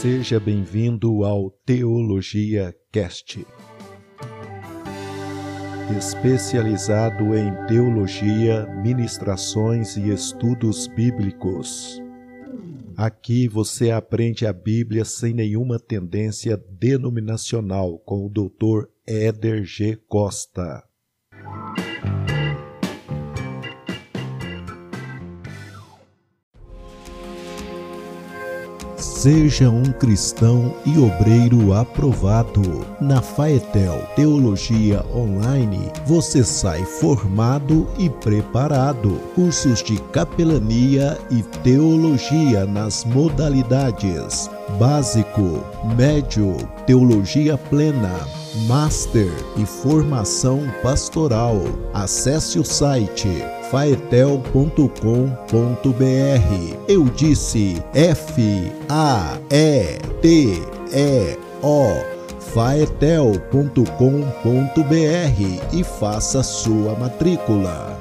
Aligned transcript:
Seja 0.00 0.40
bem-vindo 0.40 1.24
ao 1.24 1.50
Teologia 1.50 2.74
Cast. 2.90 3.46
Especializado 5.94 7.36
em 7.36 7.66
teologia, 7.66 8.64
ministrações 8.82 9.98
e 9.98 10.08
estudos 10.08 10.86
bíblicos. 10.86 12.00
Aqui 12.96 13.46
você 13.46 13.90
aprende 13.90 14.46
a 14.46 14.54
Bíblia 14.54 15.04
sem 15.04 15.34
nenhuma 15.34 15.78
tendência 15.78 16.56
denominacional 16.56 17.98
com 17.98 18.24
o 18.24 18.30
Dr. 18.30 18.88
Éder 19.06 19.64
G. 19.64 19.96
Costa. 20.08 20.82
Seja 29.20 29.68
um 29.68 29.84
cristão 29.92 30.74
e 30.86 30.98
obreiro 30.98 31.74
aprovado. 31.74 32.86
Na 32.98 33.20
Faetel 33.20 34.02
Teologia 34.16 35.04
Online, 35.14 35.92
você 36.06 36.42
sai 36.42 36.82
formado 36.86 37.86
e 37.98 38.08
preparado. 38.08 39.20
Cursos 39.34 39.82
de 39.82 40.00
capelania 40.04 41.18
e 41.30 41.42
teologia 41.62 42.64
nas 42.64 43.04
modalidades 43.04 44.48
básico, 44.78 45.64
médio, 45.96 46.56
teologia 46.86 47.56
plena, 47.56 48.26
master 48.66 49.32
e 49.56 49.64
formação 49.64 50.62
pastoral. 50.82 51.56
Acesse 51.92 52.58
o 52.58 52.64
site 52.64 53.28
faetel.com.br. 53.70 54.90
Eu 56.88 57.04
disse 57.04 57.82
F 57.94 58.72
A 58.88 59.38
E 59.50 59.98
T 60.20 60.62
E 60.92 61.38
O 61.62 62.20
faetel.com.br 62.40 63.84
e 65.72 65.84
faça 65.84 66.42
sua 66.42 66.94
matrícula. 66.96 67.99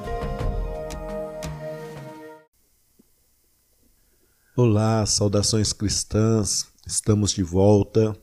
Olá, 4.61 5.05
saudações 5.05 5.71
cristãs. 5.71 6.67
Estamos 6.85 7.31
de 7.31 7.41
volta. 7.41 8.13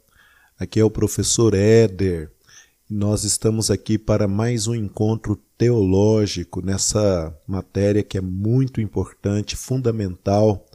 Aqui 0.59 0.79
é 0.79 0.85
o 0.85 0.91
professor 0.91 1.55
Éder. 1.55 2.31
Nós 2.91 3.25
estamos 3.25 3.71
aqui 3.71 3.97
para 3.97 4.29
mais 4.29 4.67
um 4.67 4.75
encontro 4.75 5.37
teológico 5.57 6.61
nessa 6.61 7.35
matéria 7.49 8.03
que 8.03 8.19
é 8.19 8.21
muito 8.21 8.83
importante, 8.83 9.57
fundamental 9.57 10.67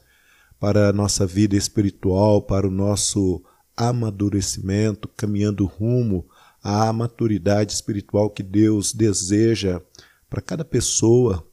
para 0.59 0.89
a 0.89 0.93
nossa 0.93 1.27
vida 1.27 1.55
espiritual, 1.55 2.41
para 2.41 2.67
o 2.67 2.71
nosso 2.71 3.43
amadurecimento, 3.77 5.07
caminhando 5.09 5.67
rumo 5.67 6.25
à 6.63 6.91
maturidade 6.91 7.71
espiritual 7.73 8.31
que 8.31 8.41
Deus 8.41 8.93
deseja 8.93 9.79
para 10.27 10.41
cada 10.41 10.65
pessoa. 10.65 11.47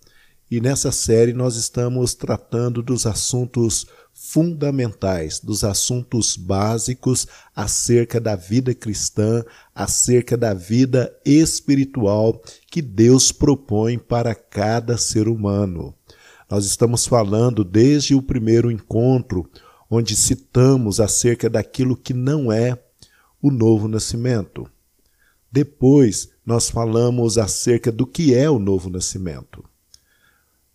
E 0.50 0.62
nessa 0.62 0.90
série 0.90 1.34
nós 1.34 1.56
estamos 1.56 2.14
tratando 2.14 2.82
dos 2.82 3.04
assuntos 3.04 3.86
fundamentais, 4.20 5.38
dos 5.38 5.62
assuntos 5.62 6.36
básicos 6.36 7.26
acerca 7.54 8.20
da 8.20 8.34
vida 8.34 8.74
cristã, 8.74 9.44
acerca 9.72 10.36
da 10.36 10.52
vida 10.52 11.16
espiritual 11.24 12.42
que 12.70 12.82
Deus 12.82 13.30
propõe 13.30 13.96
para 13.96 14.34
cada 14.34 14.98
ser 14.98 15.28
humano. 15.28 15.94
Nós 16.50 16.66
estamos 16.66 17.06
falando 17.06 17.62
desde 17.62 18.14
o 18.14 18.20
primeiro 18.20 18.72
encontro, 18.72 19.48
onde 19.88 20.16
citamos 20.16 20.98
acerca 20.98 21.48
daquilo 21.48 21.96
que 21.96 22.12
não 22.12 22.50
é 22.50 22.76
o 23.40 23.50
novo 23.52 23.86
nascimento. 23.86 24.68
Depois, 25.50 26.28
nós 26.44 26.68
falamos 26.68 27.38
acerca 27.38 27.92
do 27.92 28.06
que 28.06 28.34
é 28.34 28.50
o 28.50 28.58
novo 28.58 28.90
nascimento. 28.90 29.64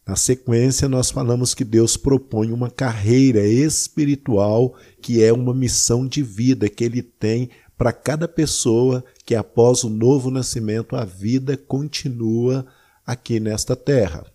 Na 0.06 0.18
sequência, 0.18 0.90
nós 0.90 1.10
falamos 1.10 1.54
que 1.54 1.64
Deus 1.64 1.96
propõe 1.96 2.52
uma 2.52 2.70
carreira 2.70 3.48
espiritual 3.48 4.76
que 5.02 5.24
é 5.24 5.32
uma 5.32 5.54
missão 5.54 6.06
de 6.06 6.22
vida 6.22 6.68
que 6.68 6.84
Ele 6.84 7.02
tem 7.02 7.50
para 7.78 7.94
cada 7.94 8.28
pessoa 8.28 9.04
que, 9.26 9.34
após 9.34 9.84
o 9.84 9.90
novo 9.90 10.30
nascimento, 10.30 10.96
a 10.96 11.06
vida 11.06 11.56
continua 11.56 12.66
aqui 13.06 13.40
nesta 13.40 13.76
terra. 13.76 14.26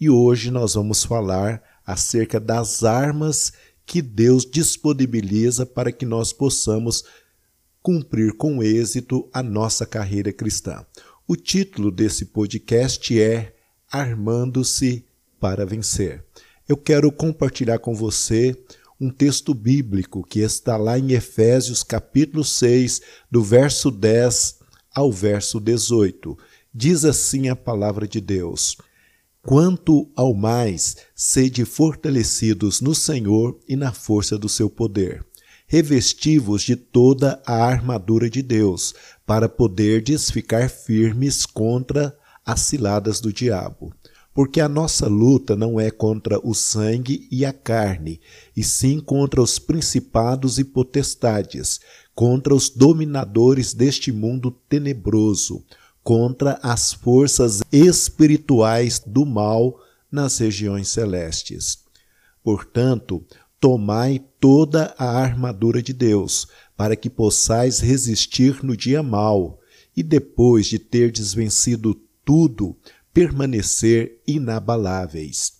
E 0.00 0.08
hoje 0.08 0.50
nós 0.50 0.74
vamos 0.74 1.04
falar 1.04 1.62
acerca 1.84 2.38
das 2.38 2.84
armas 2.84 3.52
que 3.84 4.00
Deus 4.00 4.44
disponibiliza 4.44 5.66
para 5.66 5.92
que 5.92 6.06
nós 6.06 6.32
possamos 6.32 7.04
cumprir 7.82 8.32
com 8.36 8.62
êxito 8.62 9.28
a 9.32 9.42
nossa 9.42 9.84
carreira 9.84 10.32
cristã. 10.32 10.84
O 11.26 11.36
título 11.36 11.90
desse 11.90 12.26
podcast 12.26 13.20
é 13.20 13.53
armando-se 13.94 15.04
para 15.38 15.64
vencer. 15.64 16.24
Eu 16.68 16.76
quero 16.76 17.12
compartilhar 17.12 17.78
com 17.78 17.94
você 17.94 18.60
um 19.00 19.08
texto 19.08 19.54
bíblico 19.54 20.24
que 20.24 20.40
está 20.40 20.76
lá 20.76 20.98
em 20.98 21.12
Efésios 21.12 21.84
capítulo 21.84 22.42
6, 22.42 23.00
do 23.30 23.40
verso 23.40 23.92
10 23.92 24.58
ao 24.92 25.12
verso 25.12 25.60
18. 25.60 26.36
Diz 26.74 27.04
assim 27.04 27.48
a 27.48 27.54
palavra 27.54 28.08
de 28.08 28.20
Deus: 28.20 28.76
Quanto 29.40 30.10
ao 30.16 30.34
mais, 30.34 30.96
sede 31.14 31.64
fortalecidos 31.64 32.80
no 32.80 32.96
Senhor 32.96 33.60
e 33.68 33.76
na 33.76 33.92
força 33.92 34.36
do 34.36 34.48
seu 34.48 34.68
poder. 34.68 35.24
Revestivos 35.68 36.62
de 36.62 36.74
toda 36.74 37.40
a 37.46 37.64
armadura 37.64 38.28
de 38.28 38.42
Deus, 38.42 38.92
para 39.24 39.48
poderdes 39.48 40.32
ficar 40.32 40.68
firmes 40.68 41.46
contra 41.46 42.16
as 42.44 42.60
ciladas 42.60 43.20
do 43.20 43.32
diabo. 43.32 43.92
Porque 44.34 44.60
a 44.60 44.68
nossa 44.68 45.06
luta 45.06 45.54
não 45.54 45.78
é 45.78 45.90
contra 45.90 46.40
o 46.44 46.54
sangue 46.54 47.28
e 47.30 47.44
a 47.44 47.52
carne, 47.52 48.20
e 48.56 48.64
sim 48.64 48.98
contra 48.98 49.40
os 49.40 49.60
principados 49.60 50.58
e 50.58 50.64
potestades, 50.64 51.80
contra 52.14 52.54
os 52.54 52.68
dominadores 52.68 53.72
deste 53.72 54.10
mundo 54.10 54.50
tenebroso, 54.68 55.64
contra 56.02 56.58
as 56.62 56.92
forças 56.92 57.62
espirituais 57.72 59.00
do 59.04 59.24
mal 59.24 59.80
nas 60.10 60.38
regiões 60.38 60.88
celestes. 60.88 61.78
Portanto, 62.42 63.24
tomai 63.58 64.22
toda 64.38 64.94
a 64.98 65.06
armadura 65.06 65.82
de 65.82 65.92
Deus, 65.92 66.46
para 66.76 66.94
que 66.94 67.08
possais 67.08 67.80
resistir 67.80 68.62
no 68.62 68.76
dia 68.76 69.02
mau, 69.02 69.58
e 69.96 70.02
depois 70.02 70.66
de 70.66 70.78
terdes 70.78 71.32
vencido 71.32 71.94
tudo, 72.24 72.76
permanecer 73.12 74.20
inabaláveis. 74.26 75.54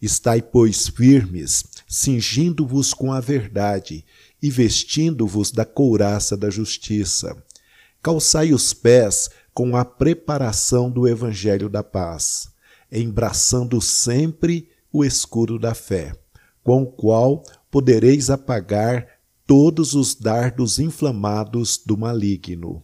Estai, 0.00 0.42
pois, 0.42 0.88
firmes, 0.88 1.64
cingindo-vos 1.88 2.92
com 2.92 3.12
a 3.12 3.20
verdade 3.20 4.04
e 4.42 4.50
vestindo-vos 4.50 5.50
da 5.50 5.64
couraça 5.64 6.36
da 6.36 6.50
justiça. 6.50 7.36
Calçai 8.02 8.52
os 8.52 8.72
pés 8.72 9.30
com 9.54 9.76
a 9.76 9.84
preparação 9.84 10.90
do 10.90 11.08
evangelho 11.08 11.68
da 11.68 11.82
paz, 11.82 12.48
embraçando 12.92 13.80
sempre 13.80 14.68
o 14.92 15.04
escudo 15.04 15.58
da 15.58 15.74
fé, 15.74 16.12
com 16.62 16.82
o 16.82 16.86
qual 16.86 17.42
podereis 17.70 18.30
apagar 18.30 19.08
todos 19.46 19.94
os 19.94 20.14
dardos 20.14 20.78
inflamados 20.78 21.78
do 21.78 21.96
maligno. 21.96 22.82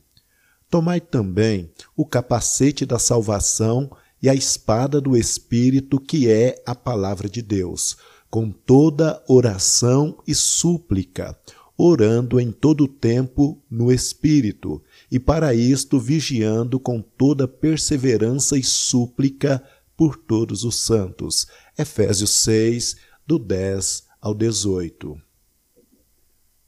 Tomai 0.70 1.00
também 1.00 1.70
o 1.96 2.06
capacete 2.06 2.86
da 2.86 2.98
salvação 2.98 3.90
e 4.22 4.28
a 4.28 4.34
espada 4.34 5.00
do 5.00 5.16
Espírito, 5.16 6.00
que 6.00 6.28
é 6.28 6.62
a 6.64 6.74
palavra 6.74 7.28
de 7.28 7.42
Deus, 7.42 7.96
com 8.30 8.50
toda 8.50 9.22
oração 9.28 10.16
e 10.26 10.34
súplica, 10.34 11.38
orando 11.76 12.40
em 12.40 12.52
todo 12.52 12.86
tempo 12.86 13.62
no 13.70 13.92
Espírito, 13.92 14.82
e 15.10 15.18
para 15.18 15.52
isto 15.52 15.98
vigiando 15.98 16.78
com 16.78 17.02
toda 17.02 17.48
perseverança 17.48 18.56
e 18.56 18.62
súplica 18.62 19.62
por 19.96 20.16
todos 20.16 20.64
os 20.64 20.76
santos. 20.76 21.46
Efésios 21.76 22.30
6, 22.30 22.96
do 23.26 23.38
10 23.38 24.04
ao 24.20 24.34
18. 24.34 25.20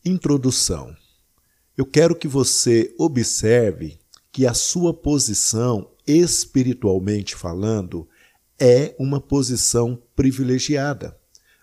Introdução 0.04 0.94
eu 1.76 1.84
quero 1.84 2.14
que 2.14 2.28
você 2.28 2.94
observe 2.96 3.98
que 4.34 4.48
a 4.48 4.52
sua 4.52 4.92
posição, 4.92 5.88
espiritualmente 6.04 7.36
falando, 7.36 8.08
é 8.58 8.92
uma 8.98 9.20
posição 9.20 10.02
privilegiada. 10.16 11.16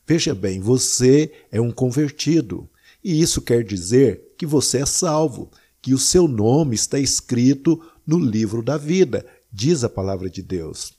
Veja 0.07 0.33
bem, 0.33 0.61
você 0.61 1.33
é 1.51 1.59
um 1.59 1.69
convertido, 1.69 2.69
e 3.03 3.21
isso 3.21 3.41
quer 3.41 3.61
dizer 3.65 4.33
que 4.37 4.45
você 4.45 4.77
é 4.77 4.85
salvo, 4.85 5.51
que 5.81 5.93
o 5.93 5.97
seu 5.97 6.29
nome 6.29 6.73
está 6.73 6.97
escrito 6.97 7.83
no 8.07 8.17
livro 8.17 8.63
da 8.63 8.77
vida, 8.77 9.25
diz 9.51 9.83
a 9.83 9.89
palavra 9.89 10.29
de 10.29 10.41
Deus. 10.41 10.93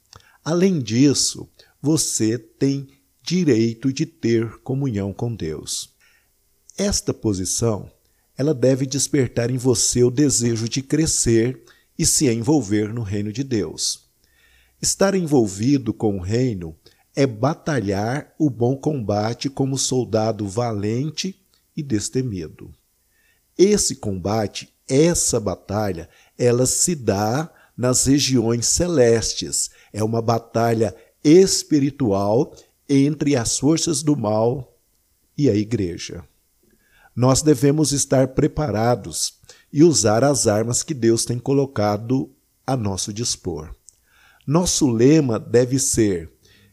Além 0.44 0.78
disso, 0.78 1.48
você 1.80 2.36
tem 2.36 2.86
direito 3.22 3.90
de 3.90 4.04
ter 4.04 4.58
comunhão 4.58 5.10
com 5.10 5.34
Deus. 5.34 5.88
Esta 6.76 7.14
posição, 7.14 7.90
ela 8.36 8.54
deve 8.54 8.86
despertar 8.86 9.50
em 9.50 9.56
você 9.56 10.02
o 10.02 10.10
desejo 10.10 10.68
de 10.68 10.82
crescer 10.82 11.62
e 11.98 12.06
se 12.06 12.28
envolver 12.28 12.92
no 12.92 13.02
reino 13.02 13.32
de 13.32 13.44
Deus. 13.44 14.10
Estar 14.80 15.14
envolvido 15.14 15.92
com 15.92 16.16
o 16.16 16.20
reino 16.20 16.74
é 17.14 17.26
batalhar 17.26 18.34
o 18.38 18.48
bom 18.48 18.76
combate 18.76 19.50
como 19.50 19.78
soldado 19.78 20.48
valente 20.48 21.40
e 21.76 21.82
destemido. 21.82 22.72
Esse 23.56 23.96
combate, 23.96 24.72
essa 24.88 25.38
batalha, 25.38 26.08
ela 26.38 26.66
se 26.66 26.94
dá 26.94 27.52
nas 27.76 28.06
regiões 28.06 28.66
celestes. 28.66 29.70
É 29.92 30.02
uma 30.02 30.22
batalha 30.22 30.94
espiritual 31.22 32.56
entre 32.88 33.36
as 33.36 33.58
forças 33.58 34.02
do 34.02 34.16
mal 34.16 34.76
e 35.36 35.48
a 35.48 35.54
igreja. 35.54 36.24
Nós 37.14 37.42
devemos 37.42 37.92
estar 37.92 38.28
preparados 38.28 39.34
e 39.72 39.84
usar 39.84 40.24
as 40.24 40.46
armas 40.46 40.82
que 40.82 40.94
Deus 40.94 41.24
tem 41.24 41.38
colocado 41.38 42.30
a 42.66 42.76
nosso 42.76 43.12
dispor. 43.12 43.74
Nosso 44.46 44.88
lema 44.88 45.38
deve 45.38 45.78
ser 45.78 46.30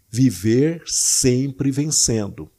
viver 0.10 0.82
sempre 0.86 1.72
vencendo, 1.72 2.50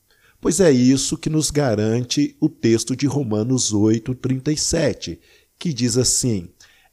pois 0.40 0.60
é 0.60 0.70
isso 0.70 1.18
que 1.18 1.28
nos 1.28 1.50
garante 1.50 2.36
o 2.40 2.48
texto 2.48 2.94
de 2.94 3.06
Romanos 3.06 3.72
8, 3.72 4.14
37, 4.14 5.18
que 5.58 5.72
diz 5.72 5.96
assim: 5.96 6.48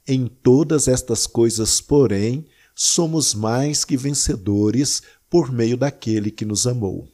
Em 0.07 0.25
todas 0.25 0.88
estas 0.88 1.28
coisas, 1.28 1.80
porém, 1.80 2.45
somos 2.74 3.33
mais 3.33 3.83
que 3.86 3.98
vencedores 3.98 5.01
por 5.30 5.51
meio 5.51 5.78
daquele 5.78 6.31
que 6.31 6.45
nos 6.45 6.66
amou. 6.66 7.07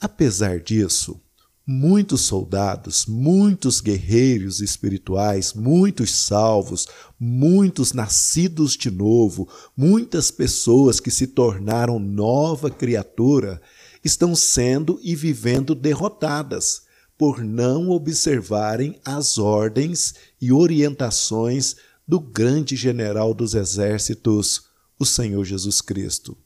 Apesar 0.00 0.60
disso, 0.60 1.20
muitos 1.66 2.20
soldados, 2.20 3.06
muitos 3.06 3.80
guerreiros 3.80 4.60
espirituais, 4.60 5.52
muitos 5.52 6.12
salvos, 6.12 6.86
muitos 7.18 7.92
nascidos 7.92 8.76
de 8.76 8.88
novo, 8.88 9.48
muitas 9.76 10.30
pessoas 10.30 11.00
que 11.00 11.10
se 11.10 11.26
tornaram 11.26 11.98
nova 11.98 12.70
criatura, 12.70 13.60
estão 14.04 14.36
sendo 14.36 15.00
e 15.02 15.16
vivendo 15.16 15.74
derrotadas 15.74 16.82
por 17.18 17.42
não 17.42 17.90
observarem 17.90 19.00
as 19.04 19.36
ordens 19.36 20.14
e 20.40 20.52
orientações 20.52 21.74
do 22.06 22.20
grande 22.20 22.76
general 22.76 23.34
dos 23.34 23.54
exércitos, 23.54 24.66
o 24.98 25.04
Senhor 25.04 25.44
Jesus 25.44 25.80
Cristo. 25.80 26.36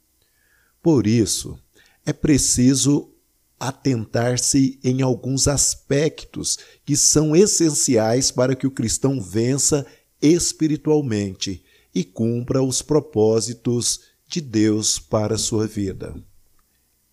Por 0.82 1.06
isso, 1.06 1.58
é 2.06 2.12
preciso 2.12 3.12
atentar-se 3.60 4.80
em 4.82 5.02
alguns 5.02 5.46
aspectos 5.46 6.58
que 6.82 6.96
são 6.96 7.36
essenciais 7.36 8.30
para 8.30 8.56
que 8.56 8.66
o 8.66 8.70
cristão 8.70 9.20
vença 9.20 9.86
espiritualmente 10.20 11.62
e 11.94 12.02
cumpra 12.02 12.62
os 12.62 12.80
propósitos 12.80 14.00
de 14.26 14.40
Deus 14.40 14.98
para 14.98 15.34
a 15.34 15.38
sua 15.38 15.66
vida. 15.66 16.14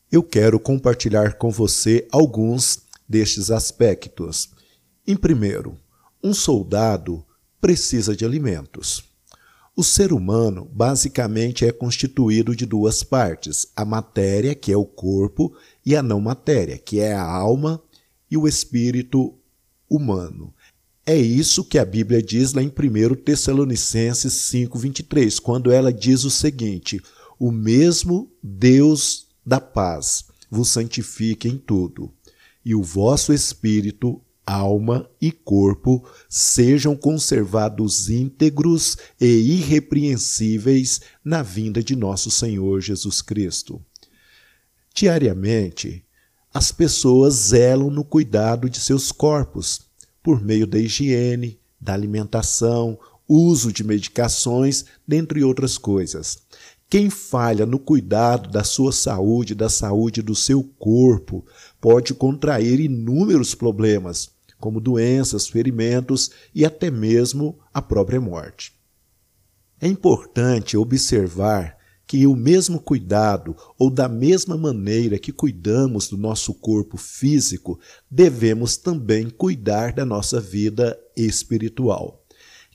Eu 0.09 0.23
quero 0.23 0.57
compartilhar 0.57 1.33
com 1.33 1.51
você 1.51 2.07
alguns 2.11 2.79
destes 3.07 3.51
aspectos. 3.51 4.49
Em 5.05 5.17
primeiro, 5.17 5.77
um 6.23 6.33
soldado 6.33 7.25
precisa 7.59 8.15
de 8.15 8.23
alimentos. 8.23 9.03
O 9.75 9.83
ser 9.83 10.11
humano 10.11 10.67
basicamente 10.73 11.63
é 11.63 11.71
constituído 11.71 12.55
de 12.55 12.65
duas 12.65 13.03
partes: 13.03 13.67
a 13.75 13.85
matéria, 13.85 14.55
que 14.55 14.71
é 14.71 14.77
o 14.77 14.85
corpo, 14.85 15.53
e 15.87 15.95
a 15.95 16.03
não 16.03 16.19
matéria, 16.19 16.77
que 16.77 16.99
é 16.99 17.13
a 17.13 17.23
alma 17.23 17.81
e 18.29 18.35
o 18.35 18.45
espírito 18.45 19.33
humano. 19.89 20.53
É 21.05 21.15
isso 21.15 21.63
que 21.63 21.79
a 21.79 21.85
Bíblia 21.85 22.21
diz 22.21 22.51
lá 22.51 22.61
em 22.61 22.67
1 22.67 23.15
Tessalonicenses 23.23 24.33
5,23, 24.51 25.39
quando 25.39 25.71
ela 25.71 25.93
diz 25.93 26.25
o 26.25 26.29
seguinte: 26.29 27.01
O 27.39 27.53
mesmo 27.53 28.29
Deus 28.43 29.27
da 29.45 29.61
paz 29.61 30.25
vos 30.51 30.67
santifique 30.67 31.47
em 31.47 31.57
tudo, 31.57 32.11
e 32.65 32.75
o 32.75 32.83
vosso 32.83 33.31
espírito 33.31 34.21
alma 34.45 35.09
e 35.21 35.31
corpo 35.31 36.05
sejam 36.27 36.97
conservados 36.97 38.09
íntegros 38.09 38.97
e 39.21 39.25
irrepreensíveis 39.25 40.99
na 41.23 41.41
vinda 41.41 41.81
de 41.81 41.95
nosso 41.95 42.29
Senhor 42.29 42.81
Jesus 42.81 43.21
Cristo. 43.21 43.81
Diariamente, 44.99 46.03
as 46.51 46.71
pessoas 46.71 47.35
zelam 47.35 47.91
no 47.91 48.03
cuidado 48.03 48.67
de 48.67 48.79
seus 48.79 49.11
corpos, 49.11 49.81
por 50.23 50.43
meio 50.43 50.65
da 50.65 50.79
higiene, 50.79 51.59
da 51.79 51.93
alimentação, 51.93 52.97
uso 53.29 53.71
de 53.71 53.83
medicações, 53.83 54.85
dentre 55.07 55.43
outras 55.43 55.77
coisas. 55.77 56.39
Quem 56.89 57.11
falha 57.11 57.63
no 57.63 57.77
cuidado 57.77 58.49
da 58.49 58.63
sua 58.63 58.91
saúde, 58.91 59.53
da 59.53 59.69
saúde 59.69 60.23
do 60.23 60.33
seu 60.33 60.63
corpo, 60.63 61.45
pode 61.79 62.15
contrair 62.15 62.79
inúmeros 62.79 63.53
problemas, 63.53 64.31
como 64.59 64.81
doenças, 64.81 65.47
ferimentos 65.47 66.31
e 66.55 66.65
até 66.65 66.89
mesmo 66.89 67.59
a 67.71 67.83
própria 67.83 68.19
morte. 68.19 68.73
É 69.79 69.87
importante 69.87 70.75
observar 70.75 71.76
que 72.07 72.25
o 72.25 72.35
mesmo 72.35 72.79
cuidado, 72.79 73.55
ou 73.77 73.89
da 73.89 74.07
mesma 74.07 74.57
maneira 74.57 75.19
que 75.19 75.31
cuidamos 75.31 76.07
do 76.07 76.17
nosso 76.17 76.53
corpo 76.53 76.97
físico, 76.97 77.77
devemos 78.09 78.77
também 78.77 79.29
cuidar 79.29 79.93
da 79.93 80.05
nossa 80.05 80.39
vida 80.39 80.97
espiritual. 81.15 82.23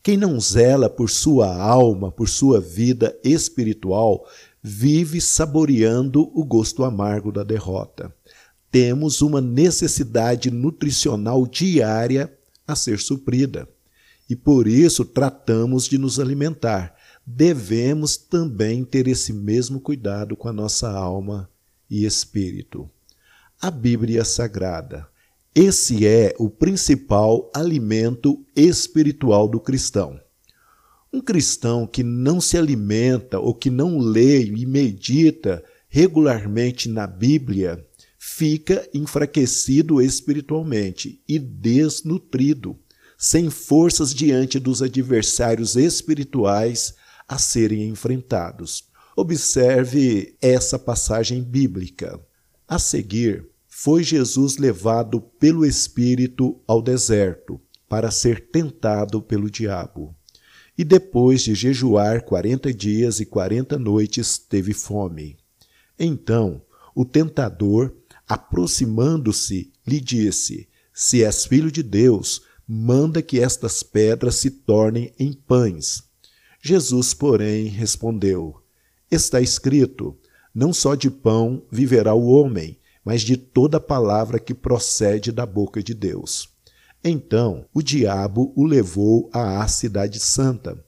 Quem 0.02 0.16
não 0.16 0.38
zela 0.38 0.90
por 0.90 1.08
sua 1.08 1.56
alma, 1.56 2.12
por 2.12 2.28
sua 2.28 2.60
vida 2.60 3.18
espiritual, 3.24 4.28
vive 4.62 5.20
saboreando 5.20 6.30
o 6.38 6.44
gosto 6.44 6.84
amargo 6.84 7.32
da 7.32 7.42
derrota 7.42 8.14
temos 8.72 9.20
uma 9.20 9.42
necessidade 9.42 10.50
nutricional 10.50 11.46
diária 11.46 12.32
a 12.66 12.74
ser 12.74 12.98
suprida. 12.98 13.68
E 14.30 14.34
por 14.34 14.66
isso 14.66 15.04
tratamos 15.04 15.86
de 15.86 15.98
nos 15.98 16.18
alimentar. 16.18 16.94
Devemos 17.24 18.16
também 18.16 18.84
ter 18.84 19.06
esse 19.06 19.32
mesmo 19.32 19.80
cuidado 19.80 20.36
com 20.36 20.48
a 20.48 20.52
nossa 20.52 20.90
alma 20.90 21.48
e 21.88 22.04
espírito. 22.04 22.90
A 23.60 23.70
Bíblia 23.70 24.24
Sagrada. 24.24 25.06
Esse 25.54 26.06
é 26.06 26.34
o 26.38 26.50
principal 26.50 27.50
alimento 27.54 28.44
espiritual 28.56 29.46
do 29.46 29.60
cristão. 29.60 30.20
Um 31.12 31.20
cristão 31.20 31.86
que 31.86 32.02
não 32.02 32.40
se 32.40 32.56
alimenta 32.56 33.38
ou 33.38 33.54
que 33.54 33.70
não 33.70 33.98
lê 33.98 34.44
e 34.44 34.66
medita 34.66 35.62
regularmente 35.88 36.88
na 36.88 37.06
Bíblia 37.06 37.86
fica 38.18 38.88
enfraquecido 38.94 40.00
espiritualmente 40.00 41.20
e 41.28 41.38
desnutrido, 41.38 42.78
sem 43.18 43.50
forças 43.50 44.14
diante 44.14 44.58
dos 44.58 44.80
adversários 44.80 45.76
espirituais 45.76 46.94
a 47.32 47.38
serem 47.38 47.88
enfrentados. 47.88 48.84
Observe 49.16 50.36
essa 50.38 50.78
passagem 50.78 51.42
bíblica. 51.42 52.20
A 52.68 52.78
seguir, 52.78 53.48
foi 53.66 54.04
Jesus 54.04 54.58
levado 54.58 55.18
pelo 55.18 55.64
Espírito 55.64 56.60
ao 56.66 56.82
deserto 56.82 57.58
para 57.88 58.10
ser 58.10 58.50
tentado 58.50 59.22
pelo 59.22 59.50
diabo. 59.50 60.14
E 60.76 60.84
depois 60.84 61.40
de 61.40 61.54
jejuar 61.54 62.22
quarenta 62.22 62.72
dias 62.72 63.18
e 63.18 63.24
quarenta 63.24 63.78
noites, 63.78 64.36
teve 64.36 64.74
fome. 64.74 65.38
Então, 65.98 66.60
o 66.94 67.02
tentador 67.02 67.96
aproximando-se, 68.28 69.72
lhe 69.86 70.00
disse: 70.00 70.68
Se 70.92 71.24
és 71.24 71.46
filho 71.46 71.72
de 71.72 71.82
Deus, 71.82 72.42
manda 72.68 73.22
que 73.22 73.40
estas 73.40 73.82
pedras 73.82 74.34
se 74.34 74.50
tornem 74.50 75.14
em 75.18 75.32
pães. 75.32 76.11
Jesus, 76.64 77.12
porém, 77.12 77.66
respondeu: 77.66 78.62
Está 79.10 79.40
escrito: 79.40 80.16
Não 80.54 80.72
só 80.72 80.94
de 80.94 81.10
pão 81.10 81.64
viverá 81.72 82.14
o 82.14 82.28
homem, 82.28 82.78
mas 83.04 83.22
de 83.22 83.36
toda 83.36 83.80
palavra 83.80 84.38
que 84.38 84.54
procede 84.54 85.32
da 85.32 85.44
boca 85.44 85.82
de 85.82 85.92
Deus. 85.92 86.48
Então 87.02 87.66
o 87.74 87.82
diabo 87.82 88.52
o 88.54 88.64
levou 88.64 89.28
à 89.32 89.66
cidade 89.66 90.20
santa, 90.20 90.78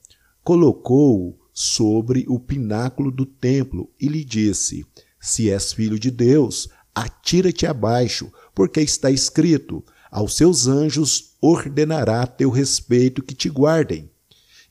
colocou-o 0.44 1.36
sobre 1.52 2.24
o 2.28 2.38
pináculo 2.38 3.10
do 3.10 3.26
templo 3.26 3.90
e 4.00 4.06
lhe 4.06 4.24
disse: 4.24 4.86
Se 5.18 5.50
és 5.50 5.72
filho 5.72 5.98
de 5.98 6.12
Deus, 6.12 6.68
atira-te 6.94 7.66
abaixo, 7.66 8.30
porque 8.54 8.80
está 8.80 9.10
escrito: 9.10 9.84
aos 10.08 10.36
seus 10.36 10.68
anjos 10.68 11.34
ordenará 11.40 12.24
teu 12.24 12.48
respeito 12.48 13.20
que 13.20 13.34
te 13.34 13.48
guardem, 13.48 14.08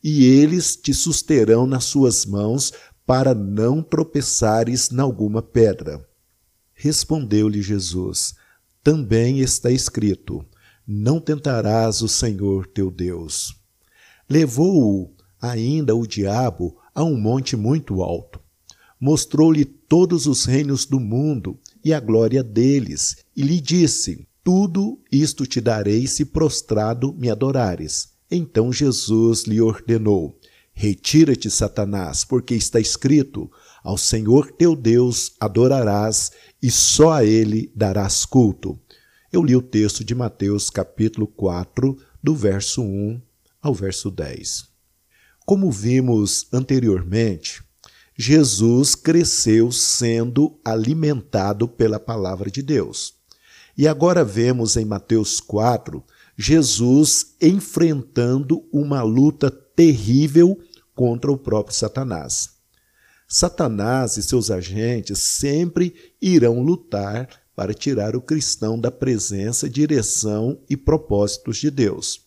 e 0.04 0.26
eles 0.26 0.76
te 0.76 0.94
susterão 0.94 1.66
nas 1.66 1.86
suas 1.86 2.26
mãos 2.26 2.74
para 3.06 3.34
não 3.34 3.82
tropeçares 3.82 4.90
nalguma 4.90 5.42
pedra. 5.42 6.06
Respondeu-lhe 6.74 7.62
Jesus: 7.62 8.36
Também 8.84 9.40
está 9.40 9.72
escrito: 9.72 10.46
Não 10.86 11.20
tentarás 11.20 12.02
o 12.02 12.08
Senhor 12.08 12.68
teu 12.68 12.92
Deus. 12.92 13.56
Levou-o 14.30 15.14
ainda 15.42 15.96
o 15.96 16.06
diabo 16.06 16.78
a 16.94 17.04
um 17.04 17.18
monte 17.18 17.56
muito 17.56 18.02
alto. 18.02 18.42
Mostrou-lhe 19.00 19.66
todos 19.66 20.28
os 20.28 20.46
reinos 20.46 20.86
do 20.86 21.00
mundo 21.00 21.60
e 21.84 21.94
a 21.94 22.00
glória 22.00 22.44
deles, 22.44 23.18
e 23.36 23.42
lhe 23.42 23.60
disse: 23.60 24.28
Tudo 24.44 25.02
isto 25.12 25.46
te 25.46 25.62
darei 25.62 26.08
se 26.08 26.26
prostrado 26.26 27.14
me 27.14 27.30
adorares. 27.30 28.13
Então 28.36 28.74
Jesus 28.74 29.44
lhe 29.44 29.62
ordenou: 29.62 30.36
Retira-te, 30.74 31.52
Satanás, 31.52 32.26
porque 32.26 32.56
está 32.56 32.80
escrito: 32.80 33.48
Ao 33.84 33.96
Senhor 33.96 34.52
teu 34.52 34.76
Deus 34.76 35.34
adorarás 35.40 36.32
e 36.60 36.72
só 36.72 37.12
a 37.12 37.24
ele 37.24 37.72
darás 37.76 38.26
culto. 38.26 38.80
Eu 39.32 39.44
li 39.44 39.56
o 39.56 39.62
texto 39.62 40.04
de 40.04 40.16
Mateus, 40.16 40.72
capítulo 40.72 41.28
4, 41.28 41.96
do 42.24 42.34
verso 42.34 42.82
1 42.82 43.22
ao 43.62 43.72
verso 43.72 44.10
10. 44.10 44.66
Como 45.46 45.72
vimos 45.72 46.48
anteriormente, 46.52 47.64
Jesus 48.18 48.96
cresceu 48.96 49.72
sendo 49.72 50.60
alimentado 50.66 51.68
pela 51.68 52.00
palavra 52.00 52.50
de 52.50 52.64
Deus. 52.64 53.14
E 53.78 53.88
agora 53.88 54.24
vemos 54.26 54.76
em 54.76 54.86
Mateus 54.86 55.40
4 55.40 56.04
Jesus 56.38 57.36
enfrentando 57.42 58.68
uma 58.72 59.04
luta 59.04 59.52
terrível 59.52 60.58
contra 60.96 61.32
o 61.32 61.38
próprio 61.38 61.76
Satanás. 61.76 62.50
Satanás 63.28 64.18
e 64.18 64.24
seus 64.24 64.52
agentes 64.52 65.20
sempre 65.20 65.96
irão 66.22 66.62
lutar 66.62 67.28
para 67.56 67.74
tirar 67.74 68.16
o 68.16 68.22
cristão 68.22 68.80
da 68.80 68.92
presença, 68.92 69.70
direção 69.70 70.60
e 70.70 70.76
propósitos 70.76 71.58
de 71.58 71.70
Deus. 71.70 72.22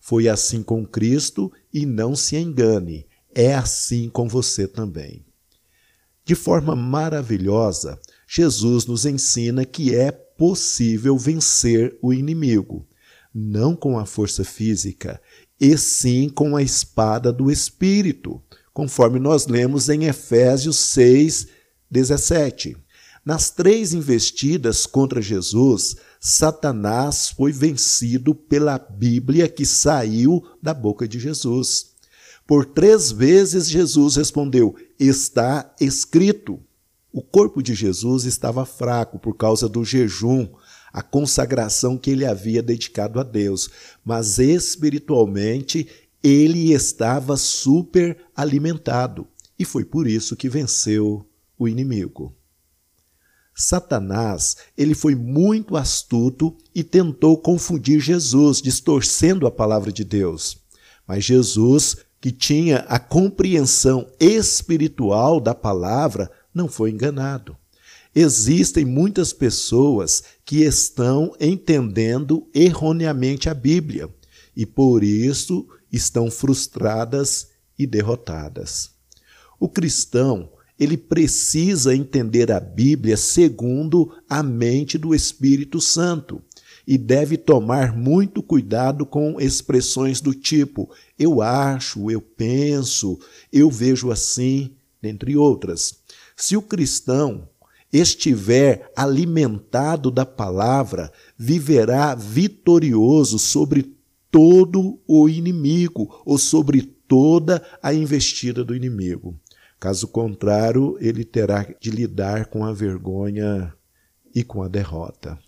Foi 0.00 0.28
assim 0.28 0.62
com 0.62 0.86
Cristo 0.86 1.52
e 1.72 1.84
não 1.84 2.16
se 2.16 2.36
engane, 2.36 3.06
é 3.34 3.54
assim 3.54 4.08
com 4.08 4.28
você 4.28 4.66
também. 4.66 5.24
De 6.24 6.34
forma 6.34 6.76
maravilhosa, 6.76 7.98
Jesus 8.26 8.86
nos 8.86 9.04
ensina 9.04 9.64
que 9.64 9.94
é 9.94 10.10
possível 10.10 11.18
vencer 11.18 11.98
o 12.00 12.12
inimigo, 12.12 12.86
não 13.34 13.76
com 13.76 13.98
a 13.98 14.06
força 14.06 14.44
física, 14.44 15.20
e 15.60 15.76
sim 15.76 16.28
com 16.28 16.56
a 16.56 16.62
espada 16.62 17.32
do 17.32 17.50
Espírito, 17.50 18.42
conforme 18.72 19.18
nós 19.18 19.46
lemos 19.46 19.88
em 19.88 20.04
Efésios 20.04 20.78
6, 20.78 21.48
17. 21.90 22.76
Nas 23.24 23.50
três 23.50 23.92
investidas 23.92 24.86
contra 24.86 25.20
Jesus, 25.20 25.96
Satanás 26.18 27.28
foi 27.28 27.52
vencido 27.52 28.34
pela 28.34 28.78
Bíblia 28.78 29.48
que 29.48 29.66
saiu 29.66 30.42
da 30.62 30.72
boca 30.72 31.06
de 31.06 31.18
Jesus. 31.18 31.90
Por 32.46 32.64
três 32.64 33.12
vezes 33.12 33.68
Jesus 33.68 34.16
respondeu: 34.16 34.74
Está 34.98 35.74
escrito. 35.80 36.58
O 37.12 37.22
corpo 37.22 37.62
de 37.62 37.74
Jesus 37.74 38.24
estava 38.24 38.64
fraco 38.64 39.18
por 39.18 39.36
causa 39.36 39.68
do 39.68 39.84
jejum, 39.84 40.48
a 40.92 41.02
consagração 41.02 41.96
que 41.96 42.10
ele 42.10 42.24
havia 42.24 42.62
dedicado 42.62 43.20
a 43.20 43.22
Deus, 43.22 43.70
mas 44.04 44.38
espiritualmente 44.38 45.86
ele 46.22 46.72
estava 46.72 47.36
super 47.36 48.16
alimentado 48.36 49.26
e 49.60 49.64
foi 49.66 49.84
por 49.84 50.06
isso 50.06 50.34
que 50.36 50.48
venceu 50.48 51.26
o 51.58 51.68
inimigo. 51.68 52.34
Satanás, 53.54 54.56
ele 54.74 54.94
foi 54.94 55.14
muito 55.14 55.76
astuto 55.76 56.56
e 56.74 56.82
tentou 56.82 57.36
confundir 57.36 58.00
Jesus, 58.00 58.62
distorcendo 58.62 59.46
a 59.46 59.50
palavra 59.50 59.92
de 59.92 60.02
Deus. 60.02 60.56
Mas 61.06 61.26
Jesus, 61.26 61.98
que 62.22 62.32
tinha 62.32 62.78
a 62.88 62.98
compreensão 62.98 64.10
espiritual 64.18 65.38
da 65.38 65.54
palavra, 65.54 66.30
não 66.54 66.66
foi 66.66 66.90
enganado. 66.90 67.54
Existem 68.14 68.84
muitas 68.84 69.32
pessoas 69.32 70.22
que 70.44 70.62
estão 70.62 71.34
entendendo 71.40 72.48
erroneamente 72.52 73.48
a 73.48 73.54
Bíblia 73.54 74.08
e 74.56 74.66
por 74.66 75.04
isso 75.04 75.66
estão 75.92 76.30
frustradas 76.30 77.48
e 77.78 77.86
derrotadas. 77.86 78.90
O 79.58 79.68
cristão, 79.68 80.50
ele 80.78 80.96
precisa 80.96 81.94
entender 81.94 82.50
a 82.50 82.58
Bíblia 82.58 83.16
segundo 83.16 84.12
a 84.28 84.42
mente 84.42 84.98
do 84.98 85.14
Espírito 85.14 85.80
Santo 85.80 86.42
e 86.86 86.98
deve 86.98 87.36
tomar 87.36 87.96
muito 87.96 88.42
cuidado 88.42 89.06
com 89.06 89.40
expressões 89.40 90.20
do 90.20 90.34
tipo 90.34 90.90
eu 91.20 91.42
acho, 91.42 92.10
eu 92.10 92.18
penso, 92.18 93.20
eu 93.52 93.70
vejo 93.70 94.10
assim, 94.10 94.74
dentre 95.02 95.36
outras. 95.36 95.96
Se 96.34 96.56
o 96.56 96.62
cristão 96.62 97.46
estiver 97.92 98.90
alimentado 98.96 100.10
da 100.10 100.24
palavra, 100.24 101.12
viverá 101.36 102.14
vitorioso 102.14 103.38
sobre 103.38 103.94
todo 104.30 105.00
o 105.06 105.28
inimigo 105.28 106.22
ou 106.24 106.38
sobre 106.38 106.82
toda 106.82 107.62
a 107.82 107.92
investida 107.92 108.64
do 108.64 108.74
inimigo. 108.74 109.38
Caso 109.80 110.06
contrário, 110.08 110.96
ele 111.00 111.24
terá 111.24 111.66
de 111.80 111.90
lidar 111.90 112.46
com 112.46 112.64
a 112.64 112.72
vergonha 112.72 113.72
e 114.34 114.44
com 114.44 114.62
a 114.62 114.68
derrota. 114.68 115.38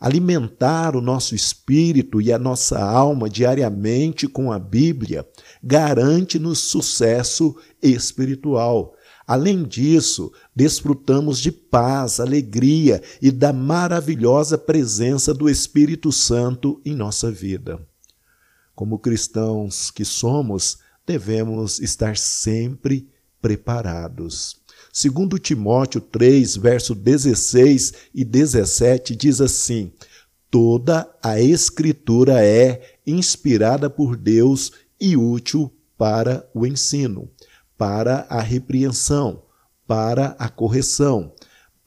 Alimentar 0.00 0.96
o 0.96 1.00
nosso 1.00 1.34
espírito 1.34 2.20
e 2.20 2.32
a 2.32 2.38
nossa 2.38 2.82
alma 2.82 3.28
diariamente 3.28 4.26
com 4.26 4.50
a 4.50 4.58
Bíblia 4.58 5.26
garante-nos 5.62 6.58
sucesso 6.58 7.54
espiritual 7.82 8.94
Além 9.30 9.62
disso, 9.62 10.32
desfrutamos 10.56 11.38
de 11.38 11.52
paz, 11.52 12.18
alegria 12.18 13.00
e 13.22 13.30
da 13.30 13.52
maravilhosa 13.52 14.58
presença 14.58 15.32
do 15.32 15.48
Espírito 15.48 16.10
Santo 16.10 16.80
em 16.84 16.96
nossa 16.96 17.30
vida. 17.30 17.80
Como 18.74 18.98
cristãos 18.98 19.88
que 19.92 20.04
somos, 20.04 20.78
devemos 21.06 21.78
estar 21.78 22.16
sempre 22.16 23.08
preparados. 23.40 24.56
Segundo 24.92 25.38
Timóteo 25.38 26.00
3, 26.00 26.56
verso 26.56 26.92
16 26.92 27.92
e 28.12 28.24
17 28.24 29.14
diz 29.14 29.40
assim: 29.40 29.92
Toda 30.50 31.08
a 31.22 31.40
escritura 31.40 32.44
é 32.44 32.96
inspirada 33.06 33.88
por 33.88 34.16
Deus 34.16 34.72
e 35.00 35.16
útil 35.16 35.72
para 35.96 36.50
o 36.52 36.66
ensino, 36.66 37.30
para 37.80 38.26
a 38.28 38.42
repreensão, 38.42 39.42
para 39.86 40.36
a 40.38 40.50
correção, 40.50 41.32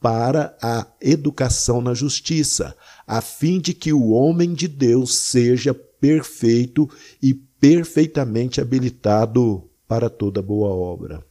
para 0.02 0.58
a 0.60 0.88
educação 1.00 1.82
na 1.82 1.94
justiça, 1.94 2.76
a 3.06 3.22
fim 3.22 3.60
de 3.60 3.76
que 3.76 3.94
o 3.94 4.10
homem 4.10 4.56
de 4.56 4.68
Deus 4.68 5.14
seja 5.14 5.72
perfeito 5.72 6.90
e 7.22 7.36
perfeitamente 7.36 8.60
habilitado 8.60 9.70
para 9.88 10.10
toda 10.10 10.42
boa 10.42 10.70
obra. 10.70 11.24